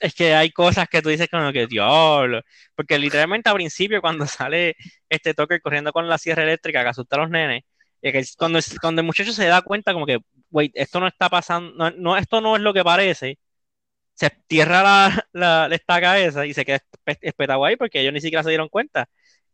es 0.00 0.14
que 0.14 0.34
hay 0.34 0.50
cosas 0.50 0.88
que 0.88 1.02
tú 1.02 1.08
dices 1.10 1.28
como 1.30 1.52
que 1.52 1.66
diablo. 1.66 2.40
Porque 2.74 2.98
literalmente 2.98 3.48
al 3.50 3.56
principio, 3.56 4.00
cuando 4.00 4.26
sale 4.26 4.76
este 5.08 5.34
Tucker 5.34 5.60
corriendo 5.60 5.92
con 5.92 6.08
la 6.08 6.18
sierra 6.18 6.42
eléctrica 6.42 6.82
que 6.82 6.88
asusta 6.90 7.16
a 7.16 7.20
los 7.20 7.30
nenes, 7.30 7.62
cuando, 8.36 8.58
cuando 8.80 9.00
el 9.00 9.06
muchacho 9.06 9.32
se 9.32 9.46
da 9.46 9.62
cuenta 9.62 9.92
como 9.92 10.06
que, 10.06 10.18
wait, 10.50 10.72
esto 10.74 10.98
no 11.00 11.06
está 11.06 11.28
pasando, 11.30 11.90
no, 11.92 12.16
esto 12.16 12.40
no 12.40 12.56
es 12.56 12.62
lo 12.62 12.74
que 12.74 12.82
parece, 12.84 13.38
se 14.14 14.30
tierra 14.48 14.82
la, 15.32 15.68
la, 15.68 15.76
estaca 15.76 16.18
esa 16.20 16.46
y 16.46 16.54
se 16.54 16.64
queda 16.64 16.78
espe- 17.06 17.18
espetado 17.22 17.64
ahí 17.64 17.76
porque 17.76 18.00
ellos 18.00 18.12
ni 18.14 18.20
siquiera 18.20 18.42
se 18.44 18.50
dieron 18.50 18.68
cuenta. 18.68 19.08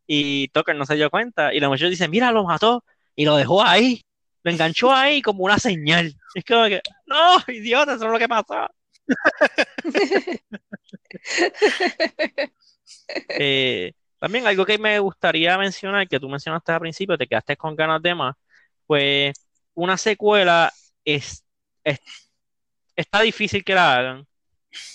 Y 0.09 0.49
Tucker 0.51 0.77
no 0.77 0.87
se 0.87 0.97
dio 0.97 1.11
cuenta. 1.11 1.55
Y 1.55 1.61
la 1.61 1.69
muchacha 1.71 1.91
dice, 1.91 2.09
mira, 2.09 2.33
lo 2.33 2.45
mató 2.45 2.85
y 3.17 3.27
lo 3.27 3.37
dejó 3.37 3.65
ahí. 3.65 4.03
Lo 4.45 4.53
enganchó 4.53 4.93
ahí 4.95 5.23
como 5.23 5.45
una 5.45 5.61
señal. 5.61 6.15
Es 6.35 6.45
como 6.47 6.67
que, 6.67 6.83
no, 7.07 7.39
idiota, 7.49 7.95
eso 7.97 8.07
es 8.07 8.13
lo 8.13 8.19
que 8.21 8.29
pasó. 8.29 8.69
Eh, 13.37 13.93
también 14.19 14.47
algo 14.47 14.65
que 14.67 14.79
me 14.79 14.99
gustaría 14.99 15.57
mencionar, 15.59 16.09
que 16.09 16.21
tú 16.21 16.29
mencionaste 16.29 16.73
al 16.73 16.81
principio, 16.81 17.17
te 17.19 17.27
quedaste 17.27 17.57
con 17.57 17.77
ganas 17.77 18.03
de 18.03 18.15
más, 18.15 18.35
pues 18.87 19.35
una 19.75 19.97
secuela 19.97 20.73
es, 21.05 21.45
es- 21.85 22.01
está 22.97 23.21
difícil 23.23 23.65
que 23.65 23.75
la 23.75 23.97
hagan, 23.97 24.27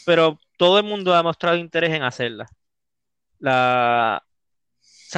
pero 0.06 0.40
todo 0.58 0.80
el 0.80 0.86
mundo 0.86 1.16
ha 1.16 1.24
mostrado 1.24 1.58
interés 1.58 1.92
en 1.94 2.04
hacerla. 2.04 2.48
La, 3.40 4.24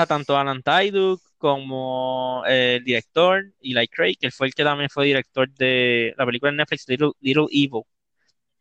tanto 0.05 0.38
Alan 0.38 0.62
Tudyk 0.63 1.19
como 1.38 2.43
eh, 2.47 2.77
el 2.77 2.84
director 2.84 3.45
Eli 3.62 3.88
Craig, 3.88 4.15
que 4.19 4.31
fue 4.31 4.47
el 4.47 4.53
que 4.55 4.63
también 4.63 4.89
fue 4.89 5.05
director 5.05 5.49
de 5.53 6.13
la 6.17 6.25
película 6.25 6.51
de 6.51 6.58
Netflix 6.58 6.88
Little, 6.89 7.12
Little 7.21 7.45
Evil, 7.51 7.84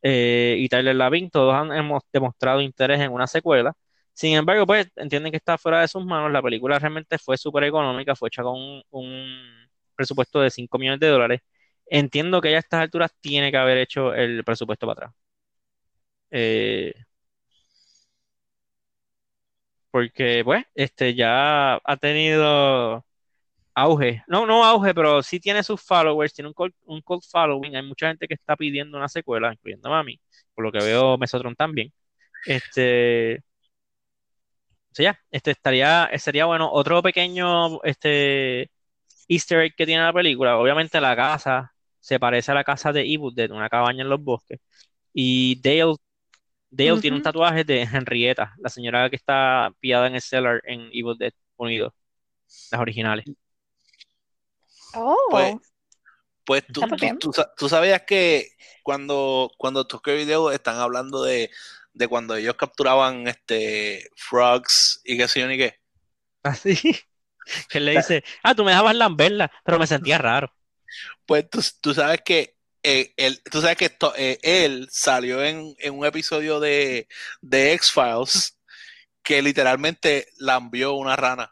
eh, 0.03 0.57
y 0.59 0.68
Tyler 0.68 0.97
Lavín, 0.97 1.31
todos 1.31 1.55
han 1.55 1.73
hemos 1.73 2.03
demostrado 2.12 2.61
interés 2.61 3.01
en 3.01 3.12
una 3.12 3.27
secuela. 3.27 3.73
Sin 4.12 4.35
embargo, 4.37 4.66
pues 4.66 4.88
entienden 4.97 5.33
que 5.33 5.38
está 5.38 5.59
fuera 5.59 5.81
de 5.81 5.88
sus 5.88 6.05
manos. 6.05 6.31
La 6.33 6.42
película 6.42 6.79
realmente 6.79 7.18
fue 7.18 7.37
súper 7.38 7.64
económica, 7.64 8.14
fue 8.16 8.29
hecha 8.29 8.42
con 8.42 8.55
un, 8.61 8.83
un 8.90 9.38
presupuesto 9.97 10.40
de 10.40 10.51
5 10.51 10.79
millones 10.79 11.01
de 11.01 11.09
dólares. 11.09 11.40
Entiendo 11.87 12.40
que 12.40 12.51
ya 12.51 12.57
a 12.59 12.61
estas 12.61 12.81
alturas 12.83 13.12
tiene 13.20 13.51
que 13.51 13.57
haber 13.59 13.79
hecho 13.79 14.14
el 14.14 14.44
presupuesto 14.44 14.87
para 14.87 15.07
atrás. 15.09 15.14
Eh, 16.31 16.92
porque, 19.94 20.42
pues, 20.44 20.64
este 20.74 21.14
ya 21.14 21.76
ha 21.76 21.96
tenido 21.98 23.07
auge. 23.74 24.22
No, 24.28 24.46
no 24.46 24.64
auge, 24.64 24.94
pero 24.94 25.22
sí 25.22 25.40
tiene 25.40 25.62
sus 25.64 25.83
followers, 25.83 26.35
tiene 26.35 26.48
un 26.48 26.54
cult, 26.54 26.74
un 26.87 27.02
cult 27.02 27.24
following. 27.30 27.76
Hay 27.76 27.83
mucha 27.85 28.09
gente 28.09 28.28
que 28.28 28.35
está 28.35 28.57
pidiendo 28.57 28.98
una 28.98 29.09
secuela, 29.09 29.52
incluyendo 29.52 29.94
a 29.94 30.04
mí, 30.04 30.20
por 30.54 30.64
lo 30.64 30.72
que 30.72 30.78
veo 30.80 31.18
Mesotron 31.18 31.57
también. 31.57 31.92
Este, 32.46 33.38
o 33.38 34.94
sea, 34.94 35.04
ya, 35.12 35.20
este 35.30 35.50
estaría, 35.52 36.11
sería 36.18 36.44
bueno. 36.46 36.70
Otro 36.72 37.02
pequeño 37.02 37.83
este, 37.83 38.70
Easter 39.28 39.61
egg 39.61 39.74
que 39.76 39.87
tiene 39.87 40.02
la 40.04 40.12
película, 40.12 40.59
obviamente 40.59 41.00
la 41.00 41.16
casa 41.16 41.74
se 42.00 42.20
parece 42.20 42.52
a 42.52 42.54
la 42.54 42.64
casa 42.64 42.92
de 42.92 43.02
Evil 43.02 43.35
Dead, 43.35 43.50
una 43.50 43.68
cabaña 43.70 44.02
en 44.02 44.11
los 44.11 44.22
bosques. 44.22 44.61
Y 45.14 45.61
Dale, 45.62 45.96
Dale 46.76 47.00
tiene 47.00 47.16
un 47.16 47.22
tatuaje 47.22 47.64
de 47.64 47.82
Henrietta, 47.82 48.54
la 48.58 48.68
señora 48.68 49.08
que 49.10 49.16
está 49.16 49.72
pillada 49.80 50.06
en 50.08 50.16
el 50.16 50.22
cellar 50.22 50.60
en 50.64 50.82
Evil 50.92 51.16
Dead 51.18 51.32
Unidos, 51.56 51.92
las 52.70 52.80
originales. 52.80 53.26
Oh, 54.94 55.16
Pues, 55.30 55.56
pues 56.44 56.64
tú, 56.72 56.82
tú, 56.96 57.16
tú 57.18 57.32
tú 57.56 57.68
sabías 57.68 58.02
que 58.02 58.48
cuando, 58.82 59.50
cuando 59.58 59.87
Tokyo 59.87 60.14
Video 60.14 60.50
están 60.50 60.76
hablando 60.76 61.22
de, 61.22 61.50
de 61.94 62.08
cuando 62.08 62.37
ellos 62.37 62.56
capturaban 62.56 63.26
este 63.28 64.08
frogs 64.16 65.00
y 65.04 65.16
qué 65.16 65.28
sé 65.28 65.40
yo 65.40 65.48
ni 65.48 65.56
qué. 65.58 65.80
Así. 66.42 66.76
Que 67.68 67.78
él 67.78 67.84
le 67.87 67.92
dice, 67.92 68.24
ah, 68.42 68.54
tú 68.54 68.64
me 68.64 68.70
dejabas 68.70 68.96
lamberla, 68.96 69.52
pero 69.64 69.78
me 69.78 69.87
sentía 69.87 70.18
raro. 70.18 70.52
Pues 71.26 71.48
tú, 71.50 71.60
tú 71.80 71.94
sabes 71.94 72.20
que 72.24 72.54
eh, 72.85 73.12
él, 73.16 73.42
tú 73.51 73.61
sabes 73.61 73.77
que 73.77 73.87
esto- 73.87 74.14
eh, 74.16 74.38
él 74.42 74.88
salió 74.92 75.42
en, 75.44 75.75
en 75.79 75.99
un 75.99 76.07
episodio 76.07 76.61
de, 76.61 77.09
de 77.40 77.73
X-Files 77.73 78.59
que 79.23 79.42
literalmente 79.42 80.29
lambió 80.38 80.92
una 80.94 81.16
rana. 81.16 81.51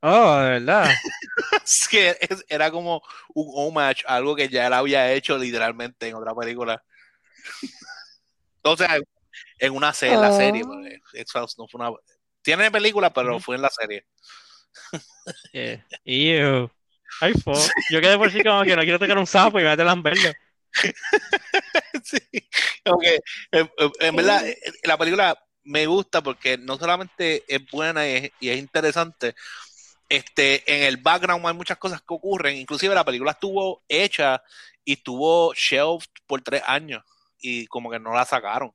Oh, 0.00 0.36
de 0.36 0.50
verdad. 0.50 0.90
Es 1.64 1.88
que 1.90 2.16
es- 2.20 2.44
era 2.48 2.70
como 2.70 3.02
un 3.34 3.50
homage 3.54 4.04
algo 4.06 4.36
que 4.36 4.48
ya 4.48 4.66
él 4.68 4.72
había 4.74 5.12
hecho 5.12 5.36
literalmente 5.36 6.06
en 6.08 6.14
otra 6.14 6.34
película. 6.34 6.82
O 8.62 8.76
sea, 8.76 8.98
en 9.58 9.72
una 9.72 9.92
serie, 9.92 10.14
en 10.14 10.20
la 10.20 10.32
serie, 10.32 10.62
Oh. 10.64 10.84
X-Files 11.14 11.56
no 11.58 11.66
fue 11.68 11.80
una. 11.80 11.96
Tiene 12.42 12.70
película, 12.70 13.12
pero 13.12 13.36
Ujú. 13.36 13.44
fue 13.44 13.56
en 13.56 13.62
la 13.62 13.70
serie. 13.70 14.06
Eh, 15.52 15.82
ew. 16.04 16.70
Ay, 17.20 17.34
fo. 17.34 17.52
Yo 17.90 18.00
quedé 18.00 18.16
por 18.18 18.30
sí 18.30 18.42
como 18.42 18.62
que 18.62 18.76
no 18.76 18.82
quiero 18.82 18.98
tocar 18.98 19.18
un 19.18 19.26
sapo 19.26 19.58
y 19.58 19.62
me 19.62 19.74
voy 19.74 19.80
a 19.80 19.84
lamberlo. 19.84 20.30
sí. 22.04 22.18
Ok, 22.84 23.04
En, 24.00 24.16
verdad, 24.16 24.46
eh, 24.46 24.58
la 24.84 24.98
película 24.98 25.38
me 25.64 25.86
gusta 25.86 26.22
porque 26.22 26.58
no 26.58 26.76
solamente 26.76 27.44
es 27.48 27.60
buena 27.70 28.06
y 28.06 28.12
es, 28.12 28.30
y 28.40 28.48
es 28.50 28.58
interesante, 28.58 29.34
este, 30.08 30.62
en 30.72 30.84
el 30.84 30.98
background 30.98 31.44
hay 31.46 31.54
muchas 31.54 31.78
cosas 31.78 32.00
que 32.00 32.14
ocurren. 32.14 32.56
Inclusive 32.56 32.94
la 32.94 33.04
película 33.04 33.32
estuvo 33.32 33.82
hecha 33.88 34.42
y 34.84 34.94
estuvo 34.94 35.52
shelved 35.54 36.06
por 36.26 36.42
tres 36.42 36.62
años 36.66 37.02
y 37.40 37.66
como 37.66 37.90
que 37.90 37.98
no 37.98 38.12
la 38.12 38.24
sacaron. 38.24 38.72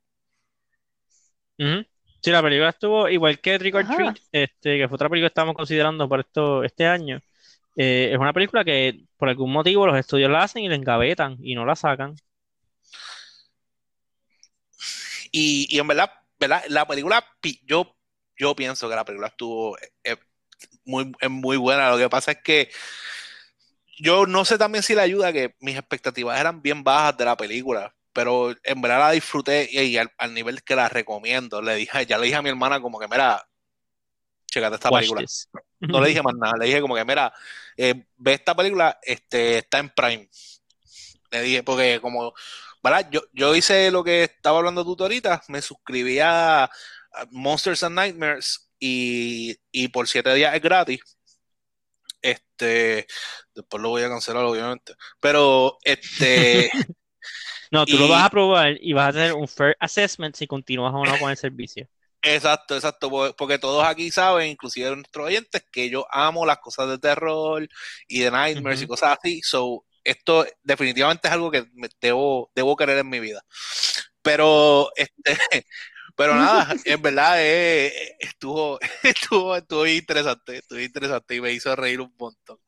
Ujú. 1.57 1.85
Sí, 2.21 2.29
la 2.29 2.43
película 2.43 2.69
estuvo 2.69 3.09
igual 3.09 3.39
que 3.39 3.57
Trick 3.57 3.75
or 3.75 3.83
Ajá. 3.83 3.95
Treat, 3.95 4.17
este, 4.31 4.77
que 4.77 4.87
fue 4.87 4.95
otra 4.95 5.09
película 5.09 5.27
que 5.27 5.31
estábamos 5.31 5.55
considerando 5.55 6.07
por 6.07 6.19
esto, 6.19 6.63
este 6.63 6.85
año. 6.85 7.21
Eh, 7.75 8.09
es 8.13 8.17
una 8.19 8.33
película 8.33 8.63
que 8.65 9.05
por 9.17 9.29
algún 9.29 9.51
motivo 9.51 9.87
los 9.87 9.97
estudios 9.97 10.29
la 10.31 10.43
hacen 10.43 10.63
y 10.63 10.69
la 10.69 10.75
engavetan 10.75 11.37
y 11.41 11.55
no 11.55 11.65
la 11.65 11.75
sacan. 11.75 12.15
Y, 15.31 15.67
y 15.69 15.79
en 15.79 15.87
verdad, 15.87 16.11
¿verdad? 16.39 16.63
La 16.69 16.87
película, 16.87 17.25
yo, 17.65 17.95
yo 18.37 18.55
pienso 18.55 18.89
que 18.89 18.95
la 18.95 19.05
película 19.05 19.27
estuvo 19.29 19.77
eh, 20.03 20.17
muy, 20.85 21.11
es 21.21 21.29
muy 21.29 21.57
buena. 21.57 21.91
Lo 21.91 21.97
que 21.97 22.09
pasa 22.09 22.31
es 22.31 22.39
que 22.43 22.69
yo 23.99 24.25
no 24.25 24.45
sé 24.45 24.57
también 24.57 24.83
si 24.83 24.95
le 24.95 25.01
ayuda 25.01 25.33
que 25.33 25.55
mis 25.59 25.77
expectativas 25.77 26.39
eran 26.39 26.61
bien 26.61 26.83
bajas 26.83 27.17
de 27.17 27.25
la 27.25 27.37
película, 27.37 27.95
pero 28.13 28.51
en 28.63 28.81
verdad 28.81 28.99
la 28.99 29.11
disfruté 29.11 29.69
y, 29.71 29.79
y 29.81 29.97
al, 29.97 30.11
al 30.17 30.33
nivel 30.33 30.63
que 30.63 30.75
la 30.75 30.89
recomiendo. 30.89 31.61
Le 31.61 31.75
dije, 31.75 32.05
ya 32.05 32.17
le 32.17 32.25
dije 32.25 32.37
a 32.37 32.41
mi 32.41 32.49
hermana 32.49 32.81
como 32.81 32.99
que, 32.99 33.07
mira, 33.07 33.45
checate 34.47 34.75
esta 34.75 34.91
Watch 34.91 34.93
película. 34.93 35.15
this. 35.15 35.47
No 35.81 35.99
le 35.99 36.09
dije 36.09 36.21
más 36.21 36.35
nada, 36.35 36.53
le 36.57 36.67
dije 36.67 36.81
como 36.81 36.95
que, 36.95 37.03
mira, 37.05 37.33
eh, 37.75 38.05
ve 38.17 38.33
esta 38.33 38.55
película, 38.55 38.99
este, 39.01 39.59
está 39.59 39.79
en 39.79 39.89
Prime. 39.89 40.29
Le 41.31 41.41
dije, 41.41 41.63
porque 41.63 41.99
como, 42.01 42.33
¿verdad? 42.83 43.09
Yo, 43.11 43.21
yo 43.33 43.55
hice 43.55 43.91
lo 43.91 44.03
que 44.03 44.23
estaba 44.23 44.59
hablando 44.59 44.85
tú 44.85 44.95
ahorita, 45.01 45.41
me 45.47 45.61
suscribí 45.61 46.19
a, 46.19 46.69
Monsters 47.29 47.83
and 47.83 47.95
Nightmares 47.95 48.69
y, 48.79 49.57
y 49.71 49.89
por 49.89 50.07
siete 50.07 50.33
días 50.33 50.55
es 50.55 50.61
gratis. 50.61 51.01
Este, 52.21 53.07
después 53.53 53.81
lo 53.81 53.89
voy 53.89 54.03
a 54.03 54.09
cancelar, 54.09 54.45
obviamente. 54.45 54.93
Pero, 55.19 55.77
este, 55.83 56.69
No, 57.71 57.85
tú 57.85 57.97
lo 57.97 58.09
vas 58.09 58.25
a 58.25 58.29
probar 58.29 58.77
y 58.81 58.91
vas 58.91 59.05
a 59.05 59.09
hacer 59.09 59.33
un 59.33 59.47
fair 59.47 59.77
assessment 59.79 60.35
si 60.35 60.45
continúas 60.45 60.93
o 60.93 61.05
no 61.05 61.17
con 61.17 61.31
el 61.31 61.37
servicio. 61.37 61.87
Exacto, 62.23 62.75
exacto, 62.75 63.09
po- 63.09 63.33
porque 63.35 63.57
todos 63.59 63.83
aquí 63.85 64.11
saben, 64.11 64.49
inclusive 64.49 64.95
nuestros 64.95 65.27
oyentes, 65.27 65.63
que 65.71 65.89
yo 65.89 66.05
amo 66.11 66.45
las 66.45 66.59
cosas 66.59 66.89
de 66.89 66.99
terror 66.99 67.67
y 68.07 68.19
de 68.21 68.31
nightmares 68.31 68.81
y 68.83 68.87
cosas 68.87 69.17
así. 69.19 69.41
So, 69.43 69.85
esto 70.03 70.45
definitivamente 70.63 71.27
es 71.27 71.33
algo 71.33 71.51
que 71.51 71.65
me 71.73 71.89
debo, 72.01 72.51
debo 72.55 72.75
querer 72.75 72.99
en 72.99 73.09
mi 73.09 73.19
vida. 73.19 73.43
Pero, 74.21 74.91
este, 74.95 75.13
pero 76.15 76.35
nada, 76.35 76.75
en 76.85 77.01
verdad 77.01 77.35
eh, 77.39 78.17
estuvo, 78.19 78.79
estuvo, 79.03 79.55
estuvo 79.57 79.87
interesante, 79.87 80.57
estuvo 80.59 80.79
interesante 80.79 81.35
y 81.35 81.41
me 81.41 81.53
hizo 81.53 81.75
reír 81.75 82.01
un 82.01 82.13
montón. 82.19 82.59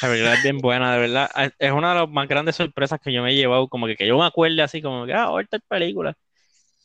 La 0.00 0.08
película 0.08 0.34
es 0.34 0.42
bien 0.42 0.60
buena, 0.60 0.92
de 0.94 1.00
verdad. 1.00 1.30
Es 1.58 1.72
una 1.72 1.94
de 1.94 2.00
las 2.00 2.10
más 2.10 2.28
grandes 2.28 2.56
sorpresas 2.56 3.00
que 3.00 3.12
yo 3.12 3.22
me 3.22 3.32
he 3.32 3.36
llevado, 3.36 3.68
como 3.68 3.86
que, 3.86 3.96
que 3.96 4.06
yo 4.06 4.18
me 4.18 4.26
acuerde 4.26 4.62
así, 4.62 4.82
como 4.82 5.06
que, 5.06 5.14
ah, 5.14 5.24
ahorita 5.24 5.58
es 5.58 5.62
película. 5.68 6.16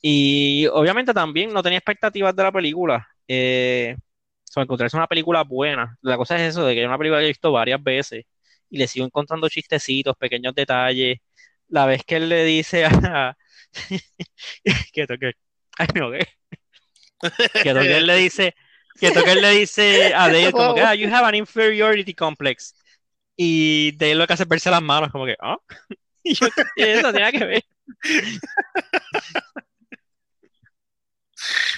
Y 0.09 0.67
obviamente 0.67 1.13
también 1.13 1.51
no 1.51 1.61
tenía 1.61 1.79
expectativas 1.79 2.33
de 2.33 2.41
la 2.41 2.51
película. 2.53 3.05
Eh, 3.27 3.97
sobre 4.45 4.63
encontrarse 4.63 4.95
una 4.95 5.05
película 5.07 5.43
buena. 5.43 5.97
La 6.01 6.15
cosa 6.15 6.37
es 6.37 6.43
eso, 6.43 6.65
de 6.65 6.75
que 6.75 6.81
es 6.81 6.87
una 6.87 6.97
película 6.97 7.19
que 7.19 7.25
he 7.25 7.27
visto 7.27 7.51
varias 7.51 7.83
veces 7.83 8.23
y 8.69 8.77
le 8.77 8.87
sigo 8.87 9.05
encontrando 9.05 9.49
chistecitos, 9.49 10.15
pequeños 10.15 10.55
detalles. 10.55 11.19
La 11.67 11.85
vez 11.85 12.05
que 12.05 12.15
él 12.15 12.29
le 12.29 12.45
dice 12.45 12.85
a... 12.85 13.35
que 14.93 15.07
toque... 15.07 15.33
Ay, 15.77 15.87
me 15.93 15.99
ahogué. 15.99 16.25
Que 17.61 17.73
toque 17.73 17.97
él 17.97 18.07
le 18.07 18.15
dice... 18.15 18.55
Que 18.97 19.11
toque 19.11 19.33
él 19.33 19.41
le 19.41 19.49
dice 19.51 20.13
a 20.13 20.29
Dale 20.29 20.51
como 20.53 20.73
que, 20.73 20.81
ah, 20.83 20.95
you 20.95 21.13
have 21.13 21.27
an 21.27 21.35
inferiority 21.35 22.13
complex. 22.13 22.73
Y 23.35 23.91
Dale 23.97 24.15
lo 24.15 24.25
que 24.25 24.33
hace 24.33 24.43
es 24.43 24.49
verse 24.49 24.71
las 24.71 24.81
manos, 24.81 25.11
como 25.11 25.25
que, 25.25 25.35
ah. 25.41 25.57
Y 26.23 26.33
yo, 26.33 26.47
¿qué 26.77 26.93
eso 26.93 27.11
tiene 27.11 27.31
que 27.33 27.45
ver. 27.45 27.63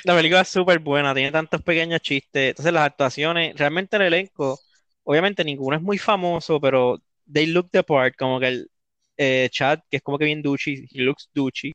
La 0.04 0.16
película 0.16 0.42
es 0.42 0.48
súper 0.50 0.80
buena, 0.80 1.14
tiene 1.14 1.32
tantos 1.32 1.62
pequeños 1.62 2.02
chistes. 2.02 2.50
Entonces, 2.52 2.74
las 2.74 2.86
actuaciones, 2.86 3.56
realmente 3.58 3.96
el 3.98 4.04
elenco, 4.04 4.60
obviamente 5.04 5.44
ninguno 5.44 5.76
es 5.76 5.82
muy 5.82 5.98
famoso, 5.98 6.60
pero 6.62 7.02
they 7.32 7.46
look 7.48 7.70
the 7.72 7.84
part, 7.84 8.16
como 8.18 8.40
que 8.40 8.48
el 8.48 8.72
eh, 9.18 9.50
Chad, 9.52 9.80
que 9.90 9.98
es 9.98 10.04
como 10.04 10.18
que 10.18 10.26
bien 10.26 10.42
douchey, 10.42 10.88
he 10.92 11.02
looks 11.02 11.30
douchey. 11.34 11.74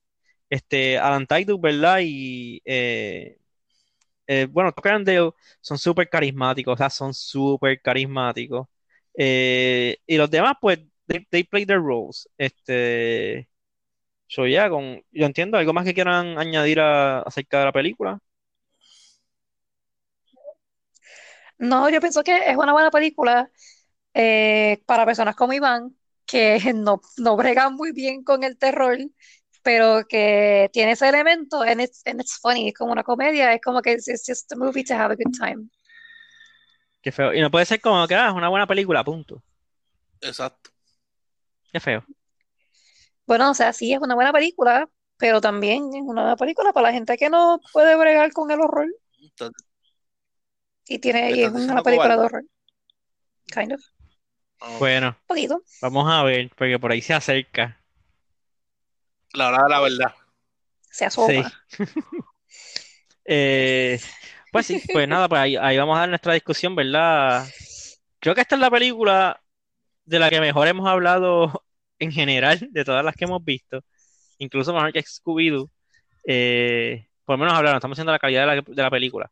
Este, 0.50 0.98
Alan 0.98 1.26
Tudyk, 1.26 1.60
¿verdad? 1.60 1.98
Y 2.02 2.60
eh, 2.64 3.38
eh, 4.26 4.46
bueno, 4.50 4.72
Tucker 4.72 5.02
son 5.60 5.78
súper 5.78 6.08
carismáticos, 6.08 6.74
o 6.74 6.76
sea, 6.78 6.90
son 6.90 7.14
súper 7.14 7.80
carismáticos. 7.80 8.68
Eh, 9.16 9.98
y 10.06 10.16
los 10.16 10.30
demás, 10.30 10.54
pues, 10.60 10.80
they 11.30 11.44
play 11.44 11.66
their 11.66 11.80
roles. 11.80 12.28
Este, 12.38 13.48
so, 14.26 14.46
ya, 14.46 14.68
con, 14.70 15.02
yo 15.12 15.26
entiendo, 15.26 15.58
¿algo 15.58 15.72
más 15.72 15.84
que 15.84 15.94
quieran 15.94 16.38
añadir 16.38 16.80
a- 16.80 17.20
acerca 17.20 17.60
de 17.60 17.64
la 17.66 17.72
película? 17.72 18.18
No, 21.58 21.88
yo 21.88 22.00
pienso 22.00 22.22
que 22.24 22.50
es 22.50 22.56
una 22.56 22.72
buena 22.72 22.90
película 22.90 23.50
eh, 24.14 24.82
para 24.86 25.06
personas 25.06 25.36
como 25.36 25.52
Iván, 25.52 25.96
que 26.26 26.58
no, 26.74 27.00
no 27.18 27.36
bregan 27.36 27.74
muy 27.76 27.92
bien 27.92 28.24
con 28.24 28.44
el 28.44 28.58
terror, 28.58 28.98
pero 29.62 30.04
que 30.08 30.70
tiene 30.72 30.92
ese 30.92 31.08
elemento 31.08 31.62
and 31.62 31.82
it's, 31.82 32.02
and 32.06 32.20
it's 32.20 32.38
funny, 32.40 32.68
es 32.68 32.74
como 32.74 32.92
una 32.92 33.04
comedia, 33.04 33.54
es 33.54 33.60
como 33.62 33.82
que 33.82 33.92
it's, 33.94 34.08
it's 34.08 34.24
just 34.26 34.52
a 34.52 34.56
movie 34.56 34.84
to 34.84 34.94
have 34.94 35.12
a 35.12 35.16
good 35.16 35.32
time. 35.38 35.70
Qué 37.02 37.12
feo. 37.12 37.32
Y 37.32 37.40
no 37.40 37.50
puede 37.52 37.66
ser 37.66 37.80
como 37.80 38.06
que, 38.08 38.14
ah, 38.16 38.28
es 38.28 38.34
una 38.34 38.48
buena 38.48 38.66
película, 38.66 39.04
punto. 39.04 39.42
Exacto. 40.20 40.70
Qué 41.72 41.80
feo. 41.80 42.04
Bueno, 43.26 43.50
o 43.50 43.54
sea, 43.54 43.72
sí, 43.72 43.92
es 43.92 44.00
una 44.00 44.14
buena 44.14 44.32
película, 44.32 44.88
pero 45.16 45.40
también 45.40 45.94
es 45.94 46.02
una 46.02 46.22
buena 46.22 46.36
película 46.36 46.72
para 46.72 46.88
la 46.88 46.92
gente 46.94 47.16
que 47.16 47.30
no 47.30 47.60
puede 47.72 47.96
bregar 47.96 48.32
con 48.32 48.50
el 48.50 48.60
horror 48.60 48.88
Entonces, 49.20 49.64
y 50.86 50.98
tiene 50.98 51.30
¿Me 51.30 51.34
y 51.34 51.42
es 51.42 51.50
estás 51.50 51.52
una 51.52 51.82
diciendo 51.82 51.82
película 51.82 52.16
de 52.16 52.22
cobarde? 52.22 52.24
horror. 52.24 52.44
Kind 53.52 53.72
of, 53.72 53.80
ah, 54.60 54.78
Bueno, 54.78 55.16
un 55.22 55.26
poquito. 55.26 55.64
vamos 55.80 56.10
a 56.10 56.22
ver, 56.24 56.50
porque 56.56 56.78
por 56.80 56.92
ahí 56.92 57.02
se 57.02 57.14
acerca. 57.14 57.80
la 59.34 59.48
hora 59.48 59.62
de 59.64 59.68
la 59.70 59.80
verdad. 59.80 60.14
Se 60.90 61.04
Sí. 61.08 61.44
asoma. 61.44 61.52
Eh, 63.24 64.00
pues 64.50 64.66
sí, 64.66 64.82
pues 64.90 65.08
nada, 65.08 65.28
pues 65.28 65.40
ahí, 65.40 65.56
ahí 65.56 65.78
vamos 65.78 65.96
a 65.96 66.00
dar 66.00 66.08
nuestra 66.10 66.34
discusión, 66.34 66.74
¿verdad? 66.76 67.54
Creo 68.20 68.34
que 68.34 68.42
esta 68.42 68.56
es 68.56 68.60
la 68.60 68.70
película 68.70 69.42
de 70.06 70.18
la 70.20 70.30
que 70.30 70.40
mejor 70.40 70.68
hemos 70.68 70.88
hablado 70.88 71.66
en 71.98 72.12
general, 72.12 72.58
de 72.70 72.84
todas 72.84 73.04
las 73.04 73.14
que 73.16 73.24
hemos 73.24 73.44
visto, 73.44 73.80
incluso 74.38 74.72
mejor 74.74 74.92
que 74.92 75.02
Scooby-Doo. 75.02 75.70
Eh, 76.26 77.06
por 77.24 77.34
lo 77.34 77.38
menos 77.44 77.54
hablaron, 77.58 77.78
estamos 77.78 77.96
haciendo 77.96 78.12
la 78.12 78.18
calidad 78.18 78.62
de 78.64 78.82
la, 78.82 78.90
película. 78.90 79.30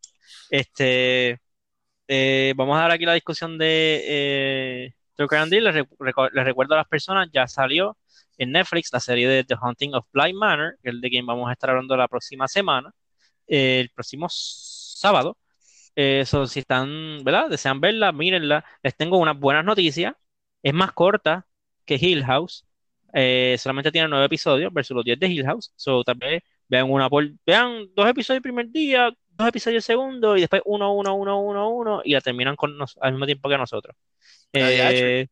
Este, 0.51 1.41
eh, 2.09 2.55
vamos 2.57 2.77
a 2.79 2.83
dar 2.83 2.91
aquí 2.93 3.05
la 3.05 3.15
discusión 3.15 3.59
de 3.59 4.03
eh, 4.07 4.95
Tucker 5.17 5.39
and 5.39 5.53
Dale. 5.53 5.73
Les, 5.73 5.75
recu- 5.77 5.97
recu- 5.99 6.31
les 6.33 6.45
recuerdo 6.45 6.75
a 6.75 6.79
las 6.79 6.89
personas, 6.89 7.29
ya 7.33 7.47
salió 7.47 7.97
en 8.39 8.53
Netflix 8.53 8.91
la 8.93 9.01
serie 9.01 9.29
de 9.29 9.45
The 9.45 9.57
Haunting 9.61 9.95
of 9.95 10.07
Bly 10.13 10.33
Manor, 10.35 10.79
que 10.83 10.91
es 10.91 11.01
de 11.01 11.11
quien 11.11 11.27
vamos 11.27 11.49
a 11.49 11.53
estar 11.53 11.71
hablando 11.71 11.97
la 11.97 12.09
próxima 12.09 12.49
semana, 12.49 12.93
el 13.47 13.91
próximo 13.91 14.27
sábado. 14.31 15.39
Eh, 15.97 16.25
so, 16.27 16.47
si 16.47 16.61
están, 16.61 17.23
¿verdad? 17.25 17.51
Desean 17.51 17.81
verla, 17.81 18.13
mírenla. 18.13 18.65
Les 18.83 18.97
tengo 18.97 19.19
unas 19.19 19.39
buenas 19.39 19.65
noticias. 19.65 20.15
Es 20.63 20.75
más 20.75 20.93
corta 20.93 21.47
que 21.85 21.97
Hill 21.97 22.25
House. 22.25 22.65
Eh, 23.15 23.57
solamente 23.59 23.93
tiene 23.93 24.09
nueve 24.09 24.27
episodios 24.27 24.73
versus 24.73 24.95
los 24.97 25.05
10 25.05 25.19
de 25.19 25.27
Hill 25.29 25.45
House. 25.45 25.73
So, 25.77 26.03
tal 26.05 26.17
vez 26.17 26.43
vean 26.69 26.91
una 26.91 27.09
por, 27.11 27.29
vean 27.47 27.87
dos 27.95 28.09
episodios 28.09 28.39
el 28.39 28.43
primer 28.43 28.69
día, 28.71 29.11
dos 29.31 29.49
episodios 29.49 29.85
el 29.85 29.87
segundo, 29.87 30.37
y 30.37 30.41
después 30.41 30.63
uno, 30.65 30.95
uno, 30.95 31.15
uno, 31.15 31.41
uno, 31.41 31.69
uno, 31.71 32.03
y 32.05 32.13
la 32.15 32.21
terminan 32.21 32.57
con 32.57 32.77
nos- 32.79 32.97
al 33.01 33.13
mismo 33.13 33.27
tiempo 33.27 33.49
que 33.49 33.59
nosotros. 33.59 33.95
Ay, 34.55 34.63
Eh, 34.63 35.27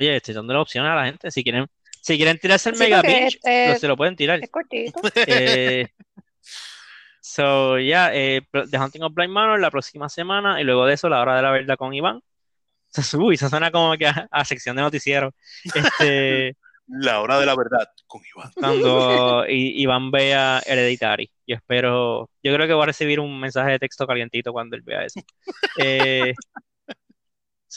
oye, 0.00 0.16
estoy 0.16 0.34
dando 0.34 0.52
la 0.54 0.60
opción 0.60 0.86
a 0.86 0.94
la 0.94 1.06
gente. 1.06 1.30
Si 1.30 1.42
quieren, 1.42 1.66
si 2.02 2.16
quieren 2.16 2.38
tirarse 2.38 2.70
el 2.70 2.76
Sí, 2.76 2.84
mega 2.84 3.02
binge, 3.02 3.38
eh, 3.44 3.76
se 3.78 3.88
lo 3.88 3.96
pueden 3.96 4.16
tirar. 4.16 4.40
Es 4.42 4.50
cortito. 4.50 5.00
Eh, 5.26 5.86
so, 7.20 7.78
ya, 7.78 8.14
eh, 8.14 8.42
The 8.70 8.78
Hunting 8.78 9.02
of 9.02 9.14
Blind 9.14 9.32
Manor 9.32 9.60
la 9.60 9.70
próxima 9.70 10.08
semana 10.08 10.60
y 10.60 10.64
luego 10.64 10.86
de 10.86 10.94
eso 10.94 11.08
la 11.08 11.20
hora 11.20 11.36
de 11.36 11.42
la 11.42 11.50
verdad 11.50 11.76
con 11.76 11.94
Iván. 11.94 12.20
Uy, 13.18 13.34
eso 13.34 13.48
suena 13.48 13.70
como 13.70 13.96
que 13.96 14.06
a, 14.06 14.28
a 14.30 14.44
sección 14.44 14.76
de 14.76 14.82
noticiero. 14.82 15.34
Este, 15.74 16.56
La 16.88 17.20
hora 17.20 17.38
de 17.38 17.44
la 17.44 17.54
verdad 17.54 17.86
con 18.06 18.22
Iván. 18.34 18.50
cuando 18.54 19.44
Iván 19.48 20.10
vea 20.10 20.62
Hereditary. 20.64 21.30
Yo 21.46 21.56
espero, 21.56 22.30
yo 22.42 22.54
creo 22.54 22.66
que 22.66 22.72
va 22.72 22.84
a 22.84 22.86
recibir 22.86 23.20
un 23.20 23.38
mensaje 23.38 23.72
de 23.72 23.78
texto 23.78 24.06
calientito 24.06 24.52
cuando 24.52 24.74
él 24.76 24.82
vea 24.82 25.04
eso. 25.04 25.20
Eh, 25.80 26.34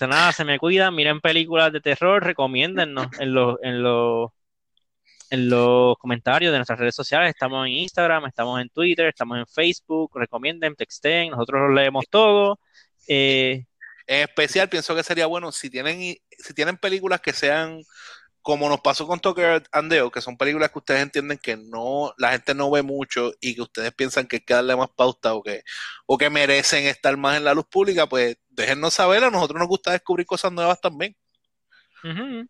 nada, 0.08 0.32
se 0.32 0.46
me 0.46 0.58
cuidan, 0.58 0.96
miren 0.96 1.20
películas 1.20 1.72
de 1.72 1.82
terror, 1.82 2.24
recomiéndennos 2.24 3.08
en 3.20 3.34
los, 3.34 3.58
en 3.62 3.84
los, 3.84 4.32
en 5.30 5.50
los 5.50 5.98
comentarios 5.98 6.52
de 6.52 6.58
nuestras 6.58 6.80
redes 6.80 6.96
sociales. 6.96 7.30
Estamos 7.30 7.68
en 7.68 7.74
Instagram, 7.74 8.26
estamos 8.26 8.62
en 8.62 8.70
Twitter, 8.70 9.08
estamos 9.08 9.38
en 9.38 9.46
Facebook. 9.46 10.12
Recomienden, 10.16 10.76
texten, 10.76 11.32
nosotros 11.32 11.68
los 11.68 11.76
leemos 11.76 12.06
todo. 12.10 12.60
Eh, 13.08 13.66
En 14.12 14.24
especial, 14.24 14.68
pienso 14.68 14.94
que 14.94 15.04
sería 15.04 15.26
bueno 15.26 15.54
si 15.54 15.70
tienen, 15.70 16.18
si 16.38 16.54
tienen 16.54 16.76
películas 16.76 17.22
que 17.22 17.32
sean 17.32 17.82
como 18.42 18.68
nos 18.68 18.82
pasó 18.82 19.08
con 19.08 19.22
Tucker 19.22 19.64
and 19.72 19.90
Dale, 19.90 20.12
que 20.12 20.20
son 20.20 20.36
películas 20.36 20.70
que 20.70 20.80
ustedes 20.80 21.02
entienden 21.02 21.38
que 21.38 21.56
no, 21.56 22.14
la 22.18 22.34
gente 22.34 22.54
no 22.54 22.70
ve 22.70 22.82
mucho 22.82 23.32
y 23.40 23.56
que 23.56 23.62
ustedes 23.62 23.94
piensan 23.94 24.28
que 24.28 24.36
hay 24.36 24.42
que 24.42 24.54
darle 24.54 24.76
más 24.76 24.90
pauta 24.90 25.34
o 25.34 25.42
que, 25.42 25.64
o 26.08 26.18
que 26.18 26.30
merecen 26.30 26.88
estar 26.88 27.16
más 27.16 27.38
en 27.38 27.46
la 27.46 27.54
luz 27.54 27.66
pública, 27.68 28.06
pues 28.06 28.36
déjennos 28.50 28.96
saber, 28.96 29.24
a 29.24 29.32
nosotros 29.32 29.58
nos 29.58 29.70
gusta 29.70 29.94
descubrir 29.94 30.26
cosas 30.26 30.52
nuevas 30.52 30.82
también. 30.82 31.16
ujú. 32.04 32.50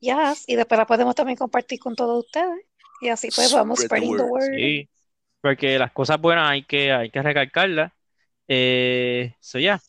Yes, 0.00 0.42
y 0.48 0.56
después 0.56 0.76
la 0.76 0.86
podemos 0.86 1.14
también 1.14 1.38
compartir 1.38 1.78
con 1.78 1.94
todos 1.94 2.24
ustedes. 2.24 2.66
Y 3.00 3.10
así 3.10 3.28
pues 3.32 3.52
vamos 3.52 3.78
spreading 3.78 4.16
the 4.16 4.22
word. 4.24 4.30
word. 4.32 4.56
Sí, 4.56 4.88
porque 5.40 5.78
las 5.78 5.92
cosas 5.92 6.20
buenas 6.20 6.50
hay 6.50 6.64
que, 6.64 6.90
hay 6.90 7.10
que 7.10 7.22
recalcarlas. 7.22 7.92
Eh, 8.48 9.34
so 9.40 9.58
ya. 9.58 9.80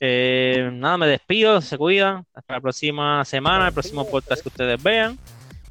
Eh, 0.00 0.70
nada, 0.72 0.98
me 0.98 1.06
despido, 1.06 1.60
se 1.60 1.78
cuidan. 1.78 2.26
Hasta 2.34 2.54
la 2.54 2.60
próxima 2.60 3.24
semana, 3.24 3.68
el 3.68 3.72
próximo 3.72 4.08
podcast 4.08 4.42
que 4.42 4.48
ustedes 4.48 4.82
vean. 4.82 5.18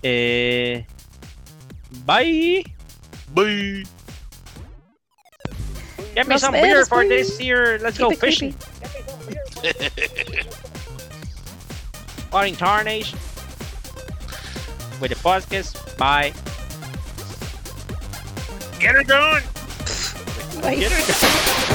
Eh, 0.02 0.86
bye. 2.06 2.64
Bye. 3.34 3.84
Get 6.16 6.28
me 6.28 6.36
Nos 6.36 6.42
some 6.42 6.54
beer 6.60 6.86
for 6.86 7.04
please. 7.06 7.28
this 7.28 7.40
year. 7.40 7.80
Let's 7.80 7.98
Keep 7.98 8.10
go 8.10 8.16
fishing. 8.16 8.56
Or 12.32 12.46
in 12.46 12.56
Tarnation. 12.56 13.18
With 15.00 15.10
the 15.12 15.16
podcast. 15.16 15.98
Bye. 15.98 16.34
Get 18.80 18.96
it 18.96 19.08
going. 19.08 19.44
Get 20.80 20.92
it? 20.92 21.70